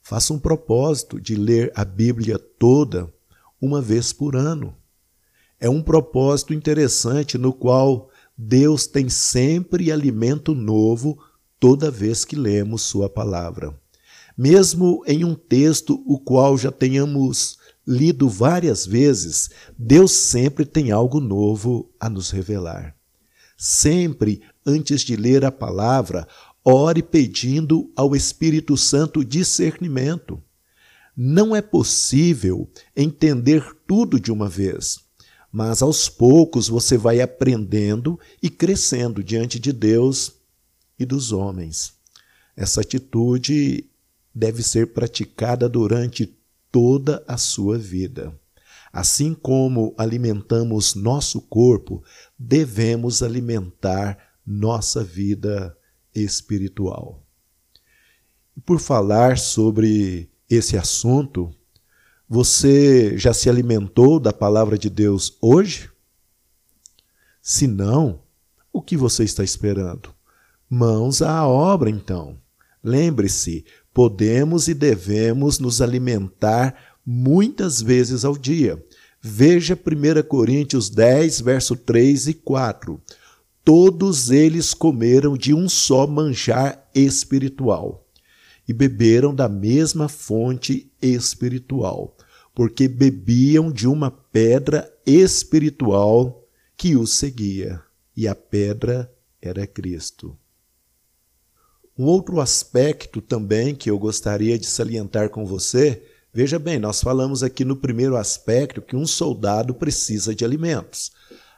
Faça 0.00 0.32
um 0.32 0.38
propósito 0.38 1.20
de 1.20 1.34
ler 1.34 1.72
a 1.74 1.84
Bíblia 1.84 2.38
toda 2.38 3.12
uma 3.60 3.82
vez 3.82 4.12
por 4.12 4.36
ano. 4.36 4.76
É 5.58 5.68
um 5.68 5.82
propósito 5.82 6.54
interessante 6.54 7.36
no 7.36 7.52
qual 7.52 8.08
Deus 8.38 8.86
tem 8.86 9.08
sempre 9.08 9.90
alimento 9.90 10.54
novo 10.54 11.18
toda 11.58 11.90
vez 11.90 12.24
que 12.24 12.36
lemos 12.36 12.82
Sua 12.82 13.08
palavra. 13.08 13.74
Mesmo 14.36 15.02
em 15.06 15.24
um 15.24 15.34
texto 15.34 16.02
o 16.06 16.18
qual 16.18 16.58
já 16.58 16.72
tenhamos 16.72 17.58
lido 17.86 18.28
várias 18.28 18.86
vezes, 18.86 19.50
Deus 19.78 20.12
sempre 20.12 20.64
tem 20.64 20.90
algo 20.90 21.20
novo 21.20 21.90
a 22.00 22.08
nos 22.08 22.30
revelar. 22.30 22.96
Sempre, 23.56 24.42
antes 24.66 25.02
de 25.02 25.14
ler 25.16 25.44
a 25.44 25.52
palavra, 25.52 26.26
ore 26.64 27.02
pedindo 27.02 27.92
ao 27.94 28.16
Espírito 28.16 28.76
Santo 28.76 29.24
discernimento. 29.24 30.42
Não 31.16 31.54
é 31.54 31.62
possível 31.62 32.68
entender 32.96 33.64
tudo 33.86 34.18
de 34.18 34.32
uma 34.32 34.48
vez, 34.48 34.98
mas 35.52 35.82
aos 35.82 36.08
poucos 36.08 36.66
você 36.66 36.98
vai 36.98 37.20
aprendendo 37.20 38.18
e 38.42 38.50
crescendo 38.50 39.22
diante 39.22 39.60
de 39.60 39.72
Deus 39.72 40.33
e 40.98 41.04
dos 41.04 41.32
homens. 41.32 41.94
Essa 42.56 42.80
atitude 42.80 43.88
deve 44.34 44.62
ser 44.62 44.92
praticada 44.92 45.68
durante 45.68 46.36
toda 46.70 47.22
a 47.26 47.36
sua 47.36 47.78
vida. 47.78 48.34
Assim 48.92 49.34
como 49.34 49.92
alimentamos 49.98 50.94
nosso 50.94 51.40
corpo, 51.40 52.02
devemos 52.38 53.22
alimentar 53.22 54.36
nossa 54.46 55.02
vida 55.02 55.76
espiritual. 56.14 57.20
Por 58.64 58.78
falar 58.78 59.36
sobre 59.36 60.30
esse 60.48 60.76
assunto, 60.76 61.52
você 62.28 63.18
já 63.18 63.34
se 63.34 63.50
alimentou 63.50 64.20
da 64.20 64.32
palavra 64.32 64.78
de 64.78 64.88
Deus 64.88 65.36
hoje? 65.40 65.90
Se 67.42 67.66
não, 67.66 68.22
o 68.72 68.80
que 68.80 68.96
você 68.96 69.24
está 69.24 69.42
esperando? 69.42 70.13
Mãos 70.76 71.22
à 71.22 71.46
obra, 71.46 71.88
então. 71.88 72.36
Lembre-se, 72.82 73.64
podemos 73.92 74.66
e 74.66 74.74
devemos 74.74 75.60
nos 75.60 75.80
alimentar 75.80 76.96
muitas 77.06 77.80
vezes 77.80 78.24
ao 78.24 78.36
dia. 78.36 78.84
Veja 79.22 79.78
1 79.78 80.26
Coríntios 80.26 80.90
10, 80.90 81.42
verso 81.42 81.76
3 81.76 82.26
e 82.26 82.34
4. 82.34 83.00
Todos 83.64 84.32
eles 84.32 84.74
comeram 84.74 85.36
de 85.36 85.54
um 85.54 85.68
só 85.68 86.08
manjar 86.08 86.84
espiritual 86.92 88.04
e 88.66 88.72
beberam 88.72 89.32
da 89.32 89.48
mesma 89.48 90.08
fonte 90.08 90.90
espiritual, 91.00 92.16
porque 92.52 92.88
bebiam 92.88 93.70
de 93.70 93.86
uma 93.86 94.10
pedra 94.10 94.92
espiritual 95.06 96.44
que 96.76 96.96
os 96.96 97.14
seguia, 97.14 97.80
e 98.16 98.26
a 98.26 98.34
pedra 98.34 99.08
era 99.40 99.68
Cristo. 99.68 100.36
Um 101.96 102.06
outro 102.06 102.40
aspecto 102.40 103.20
também 103.20 103.72
que 103.72 103.88
eu 103.88 103.96
gostaria 103.96 104.58
de 104.58 104.66
salientar 104.66 105.30
com 105.30 105.46
você, 105.46 106.02
veja 106.32 106.58
bem, 106.58 106.78
nós 106.78 107.00
falamos 107.00 107.44
aqui 107.44 107.64
no 107.64 107.76
primeiro 107.76 108.16
aspecto 108.16 108.82
que 108.82 108.96
um 108.96 109.06
soldado 109.06 109.72
precisa 109.72 110.34
de 110.34 110.44
alimentos. 110.44 111.12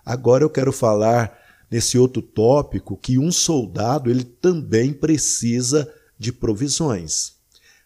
Agora 0.04 0.44
eu 0.44 0.50
quero 0.50 0.72
falar 0.72 1.38
nesse 1.70 1.96
outro 1.96 2.20
tópico 2.20 2.98
que 2.98 3.18
um 3.18 3.32
soldado 3.32 4.10
ele 4.10 4.24
também 4.24 4.92
precisa 4.92 5.90
de 6.18 6.32
provisões. 6.32 7.32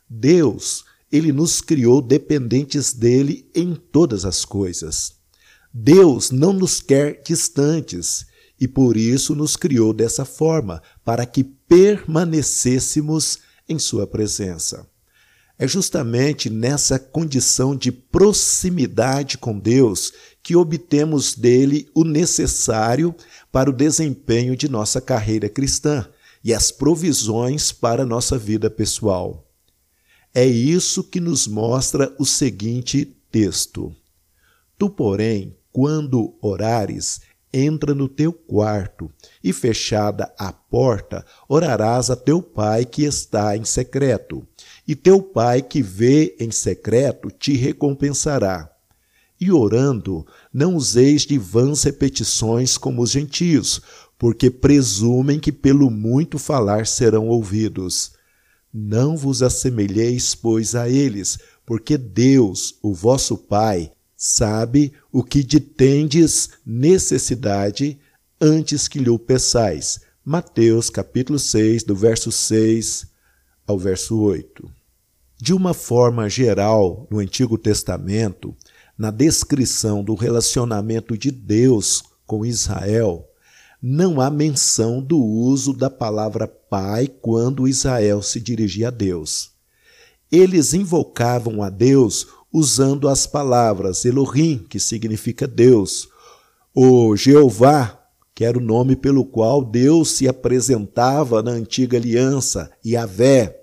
Deus, 0.09 0.85
ele 1.11 1.33
nos 1.33 1.61
criou 1.61 2.02
dependentes 2.02 2.92
dele 2.92 3.49
em 3.54 3.76
todas 3.76 4.25
as 4.25 4.45
coisas. 4.45 5.12
Deus 5.73 6.33
não 6.33 6.52
nos 6.52 6.80
quer 6.80 7.23
distantes 7.23 8.26
e 8.60 8.68
por 8.68 8.96
isso 8.96 9.34
nos 9.34 9.56
criou 9.56 9.94
dessa 9.94 10.24
forma, 10.24 10.82
para 11.02 11.24
que 11.24 11.42
permanecêssemos 11.42 13.38
em 13.66 13.78
sua 13.78 14.06
presença. 14.06 14.86
É 15.58 15.66
justamente 15.66 16.48
nessa 16.50 16.98
condição 16.98 17.74
de 17.74 17.90
proximidade 17.90 19.38
com 19.38 19.58
Deus 19.58 20.12
que 20.42 20.56
obtemos 20.56 21.34
dele 21.34 21.88
o 21.94 22.04
necessário 22.04 23.14
para 23.52 23.68
o 23.68 23.72
desempenho 23.72 24.56
de 24.56 24.68
nossa 24.68 25.00
carreira 25.00 25.48
cristã 25.48 26.08
e 26.42 26.54
as 26.54 26.70
provisões 26.70 27.72
para 27.72 28.06
nossa 28.06 28.38
vida 28.38 28.70
pessoal. 28.70 29.46
É 30.34 30.46
isso 30.46 31.04
que 31.04 31.20
nos 31.20 31.46
mostra 31.46 32.14
o 32.18 32.24
seguinte 32.24 33.04
texto: 33.30 33.94
Tu, 34.78 34.88
porém, 34.88 35.56
quando 35.72 36.34
orares, 36.40 37.20
entra 37.52 37.95
no 37.95 38.09
teu 38.09 38.33
quarto 38.33 39.11
e, 39.42 39.52
fechada 39.52 40.33
a 40.38 40.52
porta, 40.52 41.25
orarás 41.49 42.11
a 42.11 42.16
teu 42.16 42.40
pai 42.42 42.85
que 42.85 43.04
está 43.04 43.57
em 43.57 43.64
secreto, 43.64 44.47
e 44.87 44.95
teu 44.95 45.23
pai 45.23 45.62
que 45.62 45.83
vê 45.83 46.37
em 46.38 46.50
secreto 46.50 47.30
te 47.30 47.54
recompensará. 47.54 48.71
E 49.40 49.50
orando, 49.50 50.26
não 50.52 50.75
useis 50.75 51.23
de 51.23 51.38
vãs 51.38 51.83
repetições 51.83 52.76
como 52.76 53.02
os 53.02 53.11
gentios, 53.11 53.80
porque 54.19 54.50
presumem 54.50 55.40
que 55.40 55.50
pelo 55.50 55.90
muito 55.90 56.38
falar 56.38 56.87
serão 56.87 57.28
ouvidos. 57.28 58.12
Não 58.73 59.17
vos 59.17 59.43
assemelheis, 59.43 60.34
pois, 60.34 60.75
a 60.75 60.89
eles, 60.89 61.39
porque 61.65 61.97
Deus, 61.97 62.76
o 62.82 62.93
vosso 62.93 63.36
Pai, 63.36 63.91
sabe 64.23 64.93
o 65.11 65.25
que 65.25 65.43
de 65.43 65.59
tendes 65.59 66.50
necessidade 66.67 67.99
antes 68.39 68.87
que 68.87 68.99
lhe 68.99 69.09
o 69.09 69.19
peçais. 69.19 70.00
Mateus 70.23 70.91
capítulo 70.91 71.39
6, 71.39 71.85
do 71.85 71.97
verso 71.97 72.30
6 72.30 73.06
ao 73.67 73.78
verso 73.78 74.21
8. 74.21 74.71
De 75.39 75.54
uma 75.54 75.73
forma 75.73 76.28
geral, 76.28 77.09
no 77.11 77.19
Antigo 77.19 77.56
Testamento, 77.56 78.54
na 78.97 79.11
descrição 79.11 80.04
do 80.04 80.15
relacionamento 80.15 81.17
de 81.17 81.30
Deus 81.30 82.02
com 82.26 82.45
Israel, 82.45 83.26
não 83.80 84.21
há 84.21 84.30
menção 84.30 85.00
do 85.00 85.19
uso 85.19 85.73
da 85.73 85.89
palavra 85.89 86.47
pai 86.47 87.09
quando 87.09 87.67
Israel 87.67 88.21
se 88.21 88.39
dirigia 88.39 88.89
a 88.89 88.91
Deus. 88.91 89.52
Eles 90.30 90.75
invocavam 90.75 91.63
a 91.63 91.71
Deus 91.71 92.26
usando 92.52 93.08
as 93.08 93.26
palavras 93.26 94.04
Elohim, 94.04 94.65
que 94.69 94.80
significa 94.80 95.47
Deus, 95.47 96.08
o 96.75 97.17
Jeová, 97.17 98.00
que 98.34 98.45
era 98.45 98.58
o 98.58 98.63
nome 98.63 98.97
pelo 98.97 99.25
qual 99.25 99.65
Deus 99.65 100.13
se 100.13 100.26
apresentava 100.26 101.43
na 101.43 101.50
antiga 101.50 101.97
aliança, 101.97 102.71
e 102.84 102.97
Vé. 103.06 103.56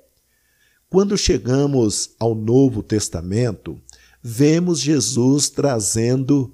Quando 0.90 1.18
chegamos 1.18 2.12
ao 2.20 2.34
Novo 2.34 2.82
Testamento, 2.82 3.80
vemos 4.22 4.80
Jesus 4.80 5.50
trazendo 5.50 6.54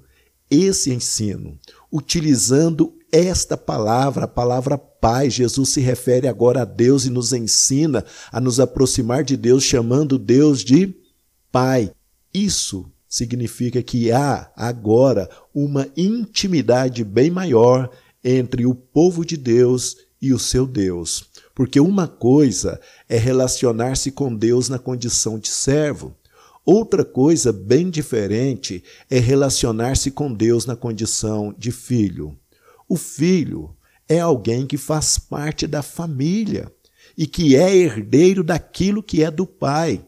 esse 0.50 0.92
ensino, 0.92 1.58
utilizando 1.90 2.94
esta 3.12 3.56
palavra, 3.56 4.24
a 4.24 4.28
palavra 4.28 4.76
Pai. 4.76 5.30
Jesus 5.30 5.68
se 5.68 5.80
refere 5.80 6.26
agora 6.26 6.62
a 6.62 6.64
Deus 6.64 7.04
e 7.04 7.10
nos 7.10 7.32
ensina 7.32 8.04
a 8.32 8.40
nos 8.40 8.58
aproximar 8.58 9.22
de 9.22 9.36
Deus, 9.36 9.62
chamando 9.62 10.18
Deus 10.18 10.64
de 10.64 10.94
Pai. 11.52 11.92
Isso 12.34 12.90
significa 13.08 13.80
que 13.80 14.10
há 14.10 14.50
agora 14.56 15.30
uma 15.54 15.86
intimidade 15.96 17.04
bem 17.04 17.30
maior 17.30 17.88
entre 18.24 18.66
o 18.66 18.74
povo 18.74 19.24
de 19.24 19.36
Deus 19.36 19.96
e 20.20 20.32
o 20.32 20.38
seu 20.38 20.66
Deus. 20.66 21.30
Porque 21.54 21.78
uma 21.78 22.08
coisa 22.08 22.80
é 23.08 23.16
relacionar-se 23.16 24.10
com 24.10 24.34
Deus 24.34 24.68
na 24.68 24.80
condição 24.80 25.38
de 25.38 25.46
servo, 25.46 26.16
outra 26.64 27.04
coisa 27.04 27.52
bem 27.52 27.88
diferente 27.88 28.82
é 29.08 29.20
relacionar-se 29.20 30.10
com 30.10 30.32
Deus 30.32 30.66
na 30.66 30.74
condição 30.74 31.54
de 31.56 31.70
filho. 31.70 32.36
O 32.88 32.96
filho 32.96 33.76
é 34.08 34.18
alguém 34.18 34.66
que 34.66 34.76
faz 34.76 35.18
parte 35.18 35.66
da 35.66 35.82
família 35.82 36.72
e 37.16 37.26
que 37.26 37.54
é 37.54 37.76
herdeiro 37.76 38.42
daquilo 38.42 39.02
que 39.02 39.22
é 39.22 39.30
do 39.30 39.46
pai. 39.46 40.04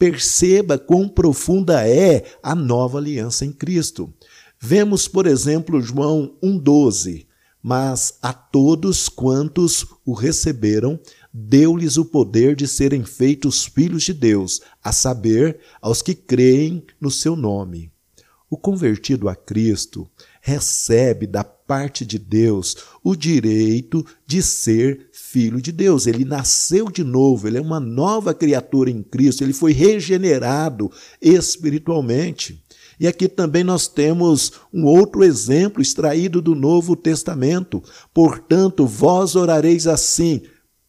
Perceba 0.00 0.78
quão 0.78 1.06
profunda 1.06 1.86
é 1.86 2.24
a 2.42 2.54
nova 2.54 2.96
aliança 2.96 3.44
em 3.44 3.52
Cristo. 3.52 4.10
Vemos, 4.58 5.06
por 5.06 5.26
exemplo, 5.26 5.78
João 5.78 6.38
1,12: 6.42 7.26
Mas 7.62 8.14
a 8.22 8.32
todos 8.32 9.10
quantos 9.10 9.84
o 10.02 10.14
receberam, 10.14 10.98
deu-lhes 11.30 11.98
o 11.98 12.06
poder 12.06 12.56
de 12.56 12.66
serem 12.66 13.04
feitos 13.04 13.66
filhos 13.66 14.02
de 14.02 14.14
Deus, 14.14 14.62
a 14.82 14.90
saber, 14.90 15.60
aos 15.82 16.00
que 16.00 16.14
creem 16.14 16.82
no 16.98 17.10
seu 17.10 17.36
nome. 17.36 17.92
O 18.48 18.56
convertido 18.56 19.28
a 19.28 19.36
Cristo 19.36 20.08
recebe 20.40 21.26
da 21.26 21.44
parte 21.44 22.04
de 22.04 22.18
Deus 22.18 22.76
o 23.04 23.14
direito 23.14 24.04
de 24.26 24.42
ser 24.42 25.08
filho 25.12 25.60
de 25.60 25.70
Deus. 25.70 26.06
Ele 26.06 26.24
nasceu 26.24 26.90
de 26.90 27.04
novo, 27.04 27.46
ele 27.46 27.58
é 27.58 27.60
uma 27.60 27.78
nova 27.78 28.34
criatura 28.34 28.90
em 28.90 29.02
Cristo, 29.02 29.44
ele 29.44 29.52
foi 29.52 29.72
regenerado 29.72 30.90
espiritualmente. 31.20 32.64
E 32.98 33.06
aqui 33.06 33.28
também 33.28 33.64
nós 33.64 33.88
temos 33.88 34.52
um 34.72 34.84
outro 34.84 35.24
exemplo 35.24 35.80
extraído 35.80 36.42
do 36.42 36.54
Novo 36.54 36.94
Testamento. 36.94 37.82
Portanto, 38.12 38.86
vós 38.86 39.36
orareis 39.36 39.86
assim: 39.86 40.42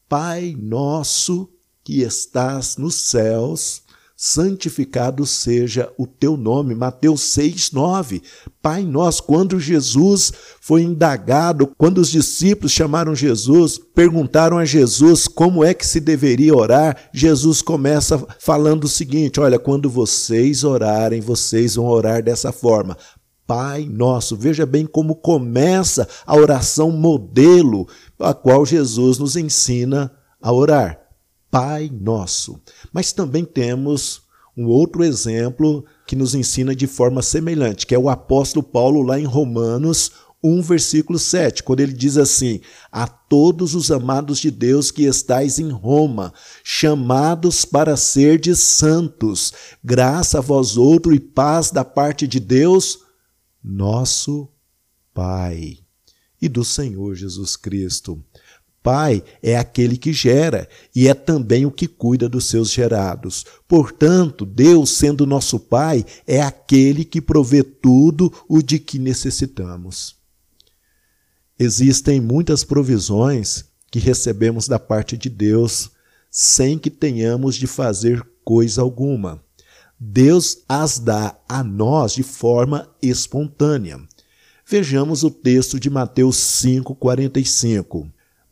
Pai 0.10 0.56
nosso 0.60 1.50
que 1.84 2.02
estás 2.02 2.76
nos 2.78 2.96
céus, 2.96 3.81
santificado 4.24 5.26
seja 5.26 5.92
o 5.98 6.06
teu 6.06 6.38
nome. 6.38 6.76
Mateus 6.76 7.22
6, 7.34 7.72
9. 7.72 8.22
Pai 8.62 8.84
nosso, 8.84 9.24
quando 9.24 9.60
Jesus 9.60 10.32
foi 10.62 10.84
indagado, 10.84 11.66
quando 11.76 11.98
os 11.98 12.12
discípulos 12.12 12.72
chamaram 12.72 13.16
Jesus, 13.16 13.80
perguntaram 13.96 14.60
a 14.60 14.64
Jesus 14.64 15.28
como 15.28 15.64
é 15.66 15.74
que 15.74 15.88
se 15.88 16.00
deveria 16.00 16.56
orar, 16.56 17.10
Jesus 17.12 17.64
começa 17.64 18.24
falando 18.40 18.84
o 18.84 18.88
seguinte: 18.88 19.40
olha, 19.40 19.58
quando 19.58 19.90
vocês 19.90 20.64
orarem, 20.64 21.20
vocês 21.20 21.74
vão 21.74 21.88
orar 21.88 22.22
dessa 22.22 22.52
forma. 22.52 22.96
Pai 23.48 23.88
nosso. 23.90 24.38
Veja 24.38 24.68
bem 24.68 24.86
como 24.86 25.16
começa 25.16 26.08
a 26.28 26.36
oração 26.36 26.92
modelo, 26.92 27.88
a 28.20 28.36
qual 28.36 28.68
Jesus 28.68 29.18
nos 29.18 29.36
ensina 29.36 30.12
a 30.40 30.54
orar. 30.54 31.01
Pai 31.52 31.92
Nosso. 31.94 32.60
Mas 32.92 33.12
também 33.12 33.46
temos 33.46 34.24
um 34.58 34.66
outro 34.66 35.04
exemplo 35.04 35.86
que 36.08 36.16
nos 36.16 36.34
ensina 36.34 36.76
de 36.76 36.88
forma 36.88 37.22
semelhante, 37.22 37.86
que 37.86 37.94
é 37.94 38.00
o 38.00 38.10
apóstolo 38.10 38.64
Paulo 38.64 39.02
lá 39.02 39.20
em 39.20 39.26
Romanos 39.26 40.12
1, 40.44 40.62
versículo 40.62 41.20
7, 41.20 41.62
quando 41.62 41.82
ele 41.82 41.94
diz 41.94 42.18
assim: 42.18 42.62
A 42.92 43.08
todos 43.08 43.76
os 43.76 43.92
amados 43.92 44.40
de 44.40 44.50
Deus 44.50 44.90
que 44.90 45.04
estais 45.04 45.60
em 45.60 45.70
Roma, 45.70 46.34
chamados 46.64 47.64
para 47.64 47.96
serdes 47.96 48.60
santos, 48.60 49.54
graça 49.84 50.40
a 50.40 50.42
vós 50.42 50.78
outro 50.78 51.14
e 51.14 51.20
paz 51.20 51.70
da 51.70 51.86
parte 51.86 52.28
de 52.28 52.40
Deus, 52.40 53.00
nosso 53.64 54.48
Pai. 55.14 55.78
e 56.42 56.50
do 56.50 56.66
Senhor 56.66 57.14
Jesus 57.14 57.56
Cristo. 57.56 58.20
Pai 58.84 59.24
é 59.44 59.58
aquele 59.58 59.96
que 59.96 60.12
gera 60.12 60.68
e 60.96 61.08
é 61.08 61.14
também 61.14 61.66
o 61.66 61.72
que 61.72 61.88
cuida 61.88 62.28
dos 62.28 62.46
seus 62.46 62.72
gerados. 62.72 63.46
Portanto, 63.68 64.46
Deus, 64.46 64.90
sendo 64.92 65.26
nosso 65.26 65.60
Pai, 65.60 66.06
é 66.26 66.42
aquele 66.42 67.06
que 67.06 67.22
provê 67.22 67.64
tudo 67.64 68.32
o 68.48 68.62
de 68.62 68.80
que 68.80 68.98
necessitamos. 68.98 70.16
Existem 71.60 72.20
muitas 72.20 72.64
provisões 72.64 73.66
que 73.92 74.00
recebemos 74.00 74.68
da 74.68 74.80
parte 74.80 75.16
de 75.16 75.30
Deus 75.30 75.92
sem 76.30 76.80
que 76.80 76.90
tenhamos 76.90 77.56
de 77.56 77.68
fazer 77.68 78.26
coisa 78.44 78.82
alguma. 78.82 79.44
Deus 80.00 80.64
as 80.68 80.98
dá 80.98 81.38
a 81.48 81.64
nós 81.64 82.14
de 82.14 82.24
forma 82.24 82.90
espontânea. 83.00 84.00
Vejamos 84.66 85.24
o 85.24 85.30
texto 85.30 85.80
de 85.80 85.90
Mateus 85.90 86.38
5:45 86.38 88.10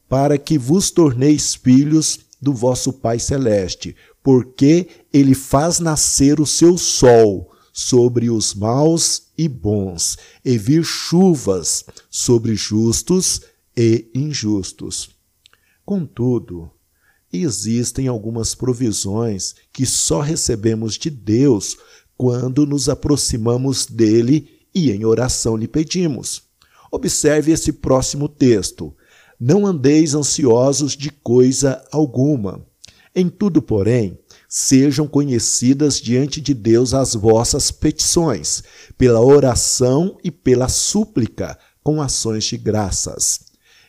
para 0.10 0.38
que 0.38 0.58
vos 0.58 0.90
torneis 0.90 1.54
filhos 1.56 2.20
do 2.42 2.52
vosso 2.52 2.92
Pai 2.92 3.20
Celeste, 3.20 3.96
porque 4.24 4.88
ele 5.14 5.36
faz 5.36 5.80
nascer 5.80 6.40
o 6.40 6.46
seu 6.46 6.78
sol 6.78 7.52
sobre 7.72 8.30
os 8.30 8.54
maus 8.56 9.28
e 9.38 9.48
bons, 9.48 10.18
e 10.44 10.58
vir 10.58 10.84
chuvas 10.84 11.86
sobre 12.10 12.56
justos 12.56 13.42
e 13.78 14.10
injustos. 14.14 15.12
Contudo, 15.86 16.70
existem 17.32 18.08
algumas 18.08 18.54
provisões 18.54 19.56
que 19.72 19.86
só 19.86 20.20
recebemos 20.20 20.96
de 20.96 21.10
Deus 21.10 21.78
quando 22.18 22.66
nos 22.66 22.90
aproximamos 22.90 23.86
dele 23.86 24.60
e 24.76 24.92
em 24.92 25.06
oração 25.06 25.56
lhe 25.56 25.68
pedimos. 25.68 26.44
Observe 26.92 27.52
esse 27.52 27.72
próximo 27.72 28.28
texto. 28.28 28.94
Não 29.40 29.66
andeis 29.66 30.14
ansiosos 30.14 30.98
de 30.98 31.10
coisa 31.10 31.82
alguma. 31.92 32.66
Em 33.16 33.30
tudo, 33.30 33.62
porém, 33.62 34.20
sejam 34.50 35.08
conhecidas 35.08 36.02
diante 36.02 36.42
de 36.42 36.54
Deus 36.54 36.94
as 36.94 37.14
vossas 37.14 37.72
petições, 37.72 38.64
pela 38.98 39.22
oração 39.22 40.18
e 40.24 40.30
pela 40.30 40.68
súplica, 40.68 41.58
com 41.82 42.02
ações 42.02 42.44
de 42.44 42.58
graças. 42.58 43.40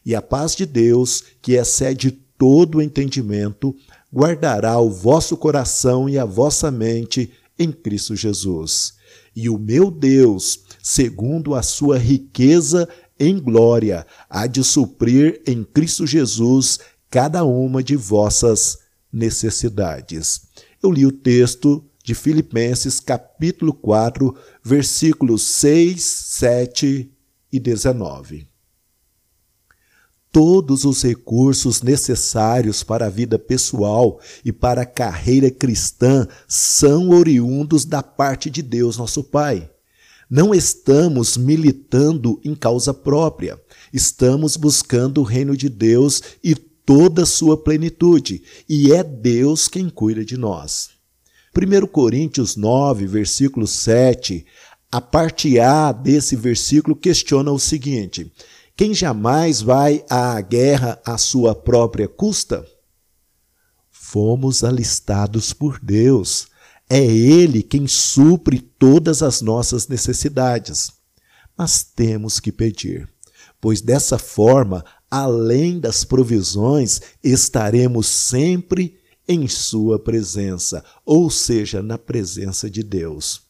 E 0.07 0.15
a 0.15 0.23
paz 0.23 0.55
de 0.55 0.65
Deus, 0.65 1.25
que 1.43 1.55
excede 1.55 2.13
todo 2.39 2.79
o 2.79 2.83
entendimento, 2.83 3.75
guardará 4.13 4.79
o 4.79 4.89
vosso 4.89 5.37
coração 5.37 6.09
e 6.09 6.19
a 6.19 6.25
vossa 6.25 6.71
mente 6.71 7.33
em 7.59 7.71
Cristo 7.71 8.15
Jesus. 8.17 8.95
E 9.35 9.49
o 9.49 9.59
meu 9.59 9.91
Deus, 9.91 10.61
segundo 10.83 11.55
a 11.55 11.63
sua 11.63 11.99
riqueza 11.99 12.89
em 13.21 13.39
glória, 13.39 14.07
há 14.31 14.47
de 14.47 14.65
suprir 14.65 15.43
em 15.47 15.63
Cristo 15.63 16.07
Jesus 16.07 16.79
cada 17.11 17.45
uma 17.45 17.83
de 17.83 17.95
vossas 17.95 18.79
necessidades. 19.13 20.41
Eu 20.83 20.91
li 20.91 21.05
o 21.05 21.13
texto 21.13 21.85
de 22.03 22.15
Filipenses, 22.15 22.99
capítulo 22.99 23.75
4, 23.75 24.35
versículos 24.65 25.43
6, 25.43 26.03
7 26.03 27.13
e 27.53 27.61
19. 27.61 28.49
Todos 30.33 30.85
os 30.85 31.03
recursos 31.03 31.83
necessários 31.83 32.83
para 32.83 33.07
a 33.07 33.11
vida 33.11 33.39
pessoal 33.39 34.21
e 34.45 34.53
para 34.53 34.83
a 34.83 34.87
carreira 34.87 35.51
cristã 35.51 36.27
são 36.49 37.11
oriundos 37.11 37.85
da 37.85 38.03
parte 38.03 38.49
de 38.49 38.63
Deus, 38.63 38.97
nosso 38.97 39.25
Pai. 39.25 39.69
Não 40.31 40.55
estamos 40.55 41.37
militando 41.37 42.41
em 42.45 42.55
causa 42.55 42.95
própria, 42.95 43.61
estamos 43.93 44.57
buscando 44.57 45.21
o 45.21 45.25
reino 45.25 45.57
de 45.57 45.69
Deus 45.69 46.23
e 46.45 46.55
toda 46.55 47.25
a 47.25 47.27
sua 47.27 47.61
plenitude, 47.61 48.41
e 48.69 48.93
é 48.93 49.03
Deus 49.03 49.67
quem 49.67 49.91
cuida 49.91 50.25
de 50.25 50.37
nós. 50.37 50.91
1 51.53 51.85
Coríntios 51.89 52.55
9, 52.55 53.09
versículo 53.09 53.67
7, 53.67 54.47
a 54.93 55.01
parte 55.01 55.59
A 55.59 55.91
desse 55.91 56.37
versículo 56.37 56.95
questiona 56.95 57.51
o 57.51 57.59
seguinte: 57.59 58.33
Quem 58.77 58.95
jamais 58.95 59.61
vai 59.61 60.05
à 60.09 60.41
guerra 60.41 61.01
à 61.05 61.19
sua 61.19 61.57
própria 61.57 62.07
custa? 62.07 62.65
Fomos 63.91 64.63
alistados 64.63 65.53
por 65.53 65.81
Deus 65.81 66.50
é 66.91 67.01
Ele 67.05 67.63
quem 67.63 67.87
supre 67.87 68.59
todas 68.59 69.23
as 69.23 69.41
nossas 69.41 69.87
necessidades. 69.87 70.91
Mas 71.57 71.85
temos 71.85 72.41
que 72.41 72.51
pedir, 72.51 73.09
pois 73.61 73.81
dessa 73.81 74.19
forma, 74.19 74.85
além 75.09 75.79
das 75.79 76.05
provisões, 76.05 77.01
estaremos 77.23 78.09
sempre 78.09 78.97
em 79.29 79.47
Sua 79.47 80.01
presença, 80.01 80.85
ou 81.07 81.31
seja, 81.31 81.81
na 81.81 81.97
presença 81.97 82.69
de 82.69 82.83
Deus. 82.83 83.43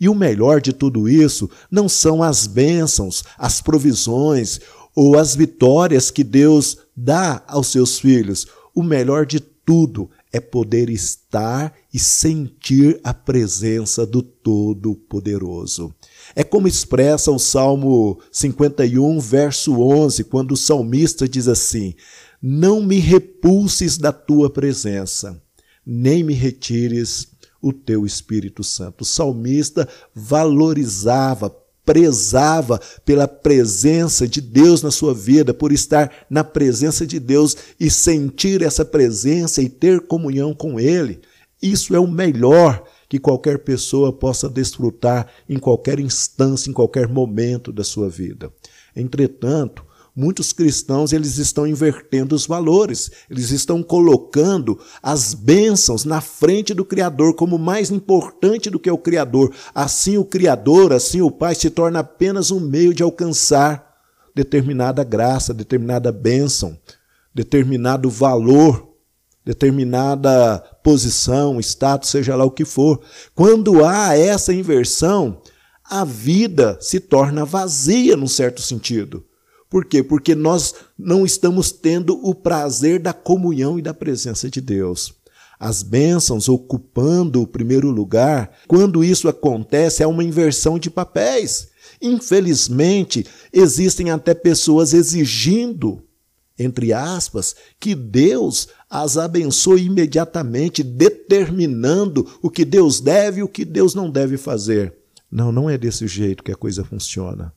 E 0.00 0.08
o 0.08 0.14
melhor 0.14 0.62
de 0.62 0.72
tudo 0.72 1.06
isso 1.06 1.50
não 1.70 1.90
são 1.90 2.22
as 2.22 2.46
bênçãos, 2.46 3.24
as 3.36 3.60
provisões 3.60 4.60
ou 4.94 5.18
as 5.18 5.34
vitórias 5.34 6.10
que 6.10 6.24
Deus 6.24 6.78
dá 6.96 7.42
aos 7.46 7.66
seus 7.68 7.98
filhos. 7.98 8.46
O 8.74 8.82
melhor 8.82 9.26
de 9.26 9.40
tudo 9.40 10.10
é 10.36 10.40
poder 10.40 10.90
estar 10.90 11.74
e 11.92 11.98
sentir 11.98 13.00
a 13.02 13.14
presença 13.14 14.06
do 14.06 14.22
Todo-Poderoso. 14.22 15.94
É 16.34 16.44
como 16.44 16.68
expressa 16.68 17.30
o 17.30 17.38
Salmo 17.38 18.20
51, 18.30 19.18
verso 19.18 19.80
11, 19.80 20.24
quando 20.24 20.52
o 20.52 20.56
salmista 20.56 21.28
diz 21.28 21.48
assim: 21.48 21.94
Não 22.40 22.82
me 22.82 22.98
repulses 22.98 23.96
da 23.96 24.12
tua 24.12 24.50
presença, 24.50 25.42
nem 25.84 26.22
me 26.22 26.34
retires 26.34 27.28
o 27.62 27.72
teu 27.72 28.04
Espírito 28.04 28.62
Santo. 28.62 29.02
O 29.02 29.06
salmista 29.06 29.88
valorizava, 30.14 31.54
prezava 31.86 32.80
pela 33.04 33.28
presença 33.28 34.26
de 34.26 34.40
Deus 34.40 34.82
na 34.82 34.90
sua 34.90 35.14
vida, 35.14 35.54
por 35.54 35.70
estar 35.70 36.26
na 36.28 36.42
presença 36.42 37.06
de 37.06 37.20
Deus 37.20 37.56
e 37.78 37.88
sentir 37.88 38.60
essa 38.60 38.84
presença 38.84 39.62
e 39.62 39.68
ter 39.68 40.00
comunhão 40.00 40.52
com 40.52 40.80
Ele. 40.80 41.20
Isso 41.62 41.94
é 41.94 42.00
o 42.00 42.08
melhor 42.08 42.82
que 43.08 43.20
qualquer 43.20 43.60
pessoa 43.60 44.12
possa 44.12 44.48
desfrutar 44.48 45.28
em 45.48 45.58
qualquer 45.58 46.00
instância, 46.00 46.68
em 46.68 46.72
qualquer 46.72 47.08
momento 47.08 47.72
da 47.72 47.84
sua 47.84 48.10
vida. 48.10 48.52
Entretanto, 48.94 49.85
muitos 50.16 50.50
cristãos 50.50 51.12
eles 51.12 51.36
estão 51.36 51.66
invertendo 51.66 52.34
os 52.34 52.46
valores, 52.46 53.10
eles 53.30 53.50
estão 53.50 53.82
colocando 53.82 54.80
as 55.02 55.34
bênçãos 55.34 56.06
na 56.06 56.22
frente 56.22 56.72
do 56.72 56.86
Criador 56.86 57.34
como 57.34 57.58
mais 57.58 57.90
importante 57.90 58.70
do 58.70 58.80
que 58.80 58.90
o 58.90 58.96
Criador. 58.96 59.54
Assim, 59.74 60.16
o 60.16 60.24
Criador, 60.24 60.94
assim, 60.94 61.20
o 61.20 61.30
Pai 61.30 61.54
se 61.54 61.68
torna 61.68 61.98
apenas 61.98 62.50
um 62.50 62.58
meio 62.58 62.94
de 62.94 63.02
alcançar 63.02 63.94
determinada 64.34 65.04
graça, 65.04 65.52
determinada 65.52 66.10
bênção, 66.10 66.78
determinado 67.34 68.08
valor, 68.08 68.94
determinada 69.44 70.58
posição, 70.82 71.60
status, 71.60 72.10
seja 72.10 72.34
lá 72.34 72.44
o 72.44 72.50
que 72.50 72.64
for. 72.64 73.00
Quando 73.34 73.84
há 73.84 74.16
essa 74.16 74.52
inversão, 74.52 75.40
a 75.84 76.04
vida 76.04 76.76
se 76.80 76.98
torna 76.98 77.44
vazia, 77.44 78.16
num 78.16 78.26
certo 78.26 78.60
sentido. 78.60 79.24
Por 79.68 79.84
quê? 79.84 80.02
Porque 80.02 80.34
nós 80.34 80.74
não 80.98 81.24
estamos 81.24 81.72
tendo 81.72 82.18
o 82.22 82.34
prazer 82.34 83.00
da 83.00 83.12
comunhão 83.12 83.78
e 83.78 83.82
da 83.82 83.92
presença 83.92 84.48
de 84.48 84.60
Deus. 84.60 85.14
As 85.58 85.82
bênçãos 85.82 86.48
ocupando 86.48 87.42
o 87.42 87.46
primeiro 87.46 87.90
lugar, 87.90 88.52
quando 88.68 89.02
isso 89.02 89.28
acontece, 89.28 90.02
é 90.02 90.06
uma 90.06 90.22
inversão 90.22 90.78
de 90.78 90.90
papéis. 90.90 91.68
Infelizmente, 92.00 93.26
existem 93.52 94.10
até 94.10 94.34
pessoas 94.34 94.92
exigindo, 94.92 96.02
entre 96.58 96.92
aspas, 96.92 97.56
que 97.80 97.94
Deus 97.94 98.68
as 98.88 99.16
abençoe 99.16 99.86
imediatamente, 99.86 100.82
determinando 100.82 102.26
o 102.42 102.50
que 102.50 102.64
Deus 102.64 103.00
deve 103.00 103.40
e 103.40 103.42
o 103.42 103.48
que 103.48 103.64
Deus 103.64 103.94
não 103.94 104.10
deve 104.10 104.36
fazer. 104.36 104.94
Não, 105.30 105.50
não 105.50 105.68
é 105.68 105.76
desse 105.76 106.06
jeito 106.06 106.44
que 106.44 106.52
a 106.52 106.56
coisa 106.56 106.84
funciona. 106.84 107.52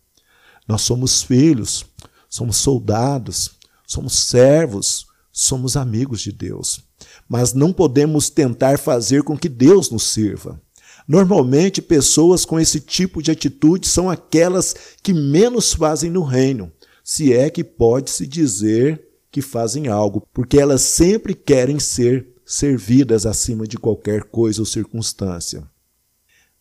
Nós 0.70 0.84
somos 0.84 1.24
filhos, 1.24 1.84
somos 2.30 2.58
soldados, 2.58 3.54
somos 3.88 4.14
servos, 4.20 5.08
somos 5.32 5.76
amigos 5.76 6.22
de 6.22 6.32
Deus. 6.32 6.82
Mas 7.28 7.54
não 7.56 7.74
podemos 7.74 8.30
tentar 8.30 8.78
fazer 8.78 9.24
com 9.24 9.36
que 9.36 9.50
Deus 9.50 9.90
nos 9.90 10.04
sirva. 10.04 10.62
Normalmente, 11.08 11.82
pessoas 11.82 12.46
com 12.46 12.60
esse 12.60 12.80
tipo 12.80 13.20
de 13.20 13.32
atitude 13.32 13.88
são 13.88 14.12
aquelas 14.12 14.76
que 15.02 15.12
menos 15.12 15.74
fazem 15.74 16.12
no 16.12 16.22
reino, 16.22 16.72
se 17.04 17.34
é 17.34 17.50
que 17.50 17.64
pode-se 17.64 18.28
dizer 18.28 19.08
que 19.32 19.42
fazem 19.42 19.88
algo, 19.88 20.28
porque 20.32 20.60
elas 20.60 20.82
sempre 20.82 21.34
querem 21.34 21.80
ser 21.80 22.28
servidas 22.46 23.26
acima 23.26 23.68
de 23.68 23.76
qualquer 23.76 24.26
coisa 24.26 24.62
ou 24.62 24.68
circunstância. 24.68 25.68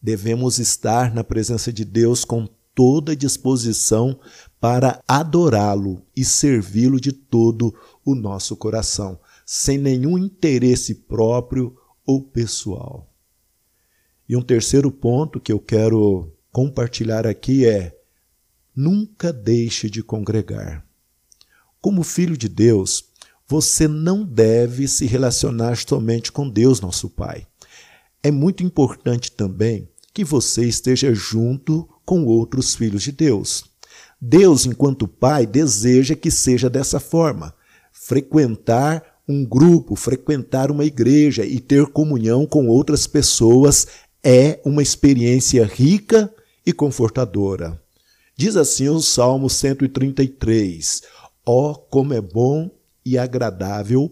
Devemos 0.01 0.59
estar 0.59 1.14
na 1.14 1.23
presença 1.23 1.71
de 1.71 1.85
Deus 1.85 2.25
com 2.25 2.49
toda 2.78 3.16
disposição 3.16 4.20
para 4.60 5.02
adorá-lo 5.08 6.00
e 6.14 6.24
servi-lo 6.24 7.00
de 7.00 7.10
todo 7.10 7.74
o 8.04 8.14
nosso 8.14 8.56
coração, 8.56 9.18
sem 9.44 9.76
nenhum 9.76 10.16
interesse 10.16 10.94
próprio 10.94 11.76
ou 12.06 12.22
pessoal. 12.22 13.12
E 14.28 14.36
um 14.36 14.42
terceiro 14.42 14.92
ponto 14.92 15.40
que 15.40 15.50
eu 15.50 15.58
quero 15.58 16.32
compartilhar 16.52 17.26
aqui 17.26 17.66
é: 17.66 17.98
nunca 18.76 19.32
deixe 19.32 19.90
de 19.90 20.00
congregar. 20.00 20.86
Como 21.80 22.04
filho 22.04 22.36
de 22.36 22.48
Deus, 22.48 23.06
você 23.44 23.88
não 23.88 24.24
deve 24.24 24.86
se 24.86 25.04
relacionar 25.04 25.76
somente 25.78 26.30
com 26.30 26.48
Deus, 26.48 26.80
nosso 26.80 27.10
Pai. 27.10 27.44
É 28.22 28.30
muito 28.30 28.62
importante 28.62 29.32
também 29.32 29.88
que 30.14 30.22
você 30.22 30.64
esteja 30.64 31.12
junto 31.12 31.88
com 32.09 32.25
outros 32.25 32.75
filhos 32.75 33.03
de 33.03 33.12
Deus. 33.12 33.66
Deus, 34.18 34.64
enquanto 34.64 35.07
Pai, 35.07 35.47
deseja 35.47 36.16
que 36.16 36.31
seja 36.31 36.71
dessa 36.71 36.99
forma: 36.99 37.55
frequentar 37.92 39.05
um 39.29 39.44
grupo, 39.44 39.94
frequentar 39.94 40.71
uma 40.71 40.87
igreja 40.87 41.44
e 41.44 41.61
ter 41.61 41.85
comunhão 41.88 42.47
com 42.47 42.66
outras 42.66 43.07
pessoas 43.07 43.87
é 44.25 44.59
uma 44.64 44.83
experiência 44.83 45.66
rica 45.66 46.33
e 46.64 46.73
confortadora. 46.73 47.79
Diz 48.35 48.57
assim 48.57 48.88
o 48.88 49.01
Salmo 49.01 49.51
133: 49.51 51.03
Ó, 51.44 51.73
oh, 51.73 51.75
como 51.75 52.14
é 52.14 52.23
bom 52.23 52.71
e 53.05 53.18
agradável 53.18 54.11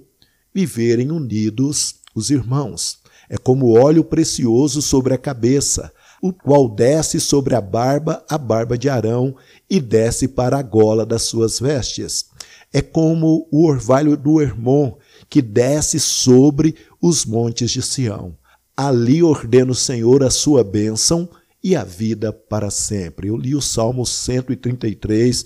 viverem 0.52 1.10
unidos 1.10 1.94
os 2.14 2.28
irmãos. 2.28 2.98
É 3.30 3.38
como 3.38 3.72
óleo 3.72 4.04
precioso 4.04 4.82
sobre 4.82 5.14
a 5.14 5.18
cabeça, 5.18 5.90
o 6.26 6.32
qual 6.32 6.68
desce 6.68 7.20
sobre 7.20 7.54
a 7.54 7.60
barba, 7.60 8.24
a 8.28 8.36
barba 8.36 8.76
de 8.76 8.88
Arão, 8.88 9.36
e 9.70 9.78
desce 9.78 10.26
para 10.26 10.58
a 10.58 10.62
gola 10.62 11.06
das 11.06 11.22
suas 11.22 11.60
vestes. 11.60 12.26
É 12.72 12.82
como 12.82 13.46
o 13.52 13.64
orvalho 13.64 14.16
do 14.16 14.40
Hermon, 14.42 14.96
que 15.30 15.40
desce 15.40 16.00
sobre 16.00 16.74
os 17.00 17.24
montes 17.24 17.70
de 17.70 17.80
Sião. 17.80 18.36
Ali 18.76 19.22
ordena 19.22 19.70
o 19.70 19.74
Senhor 19.74 20.24
a 20.24 20.30
sua 20.30 20.64
bênção 20.64 21.28
e 21.62 21.76
a 21.76 21.84
vida 21.84 22.32
para 22.32 22.70
sempre. 22.70 23.28
Eu 23.28 23.36
li 23.36 23.54
o 23.54 23.62
Salmo 23.62 24.04
133, 24.04 25.44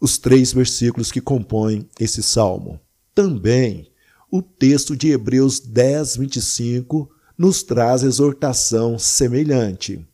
os 0.00 0.16
três 0.16 0.52
versículos 0.52 1.10
que 1.10 1.20
compõem 1.20 1.88
esse 1.98 2.22
salmo. 2.22 2.78
Também 3.14 3.90
o 4.30 4.40
texto 4.40 4.96
de 4.96 5.10
Hebreus 5.10 5.58
10, 5.58 6.18
25 6.18 7.10
nos 7.36 7.64
traz 7.64 8.04
exortação 8.04 8.96
semelhante. 8.96 10.06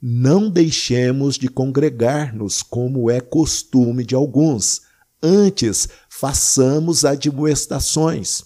Não 0.00 0.48
deixemos 0.48 1.36
de 1.36 1.48
congregar-nos, 1.48 2.62
como 2.62 3.10
é 3.10 3.20
costume 3.20 4.04
de 4.04 4.14
alguns. 4.14 4.82
Antes, 5.22 5.88
façamos 6.08 7.04
admoestações. 7.04 8.44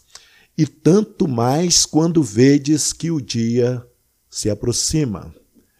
E 0.57 0.67
tanto 0.67 1.29
mais 1.29 1.85
quando 1.85 2.23
vedes 2.23 2.93
que 2.93 3.11
o 3.11 3.21
dia 3.21 3.85
se 4.31 4.49
aproxima. 4.49 5.35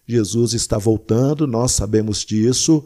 Jesus 0.07 0.53
está 0.53 0.77
voltando, 0.77 1.47
nós 1.47 1.71
sabemos 1.71 2.19
disso, 2.19 2.85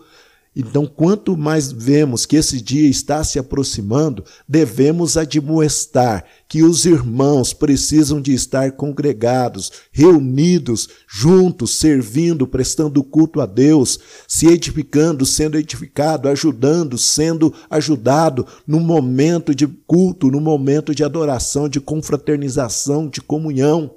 então, 0.59 0.87
quanto 0.87 1.37
mais 1.37 1.71
vemos 1.71 2.25
que 2.25 2.35
esse 2.35 2.59
dia 2.59 2.89
está 2.89 3.23
se 3.23 3.37
aproximando, 3.37 4.25
devemos 4.47 5.15
admoestar 5.15 6.25
que 6.47 6.63
os 6.63 6.83
irmãos 6.83 7.53
precisam 7.53 8.19
de 8.19 8.33
estar 8.33 8.71
congregados, 8.71 9.71
reunidos, 9.91 10.89
juntos, 11.07 11.77
servindo, 11.77 12.47
prestando 12.47 13.03
culto 13.03 13.39
a 13.39 13.45
Deus, 13.45 13.99
se 14.27 14.47
edificando, 14.47 15.27
sendo 15.27 15.59
edificado, 15.59 16.27
ajudando, 16.27 16.97
sendo 16.97 17.53
ajudado 17.69 18.47
no 18.65 18.79
momento 18.79 19.53
de 19.53 19.67
culto, 19.67 20.31
no 20.31 20.41
momento 20.41 20.95
de 20.95 21.03
adoração, 21.03 21.69
de 21.69 21.79
confraternização, 21.79 23.07
de 23.07 23.21
comunhão. 23.21 23.91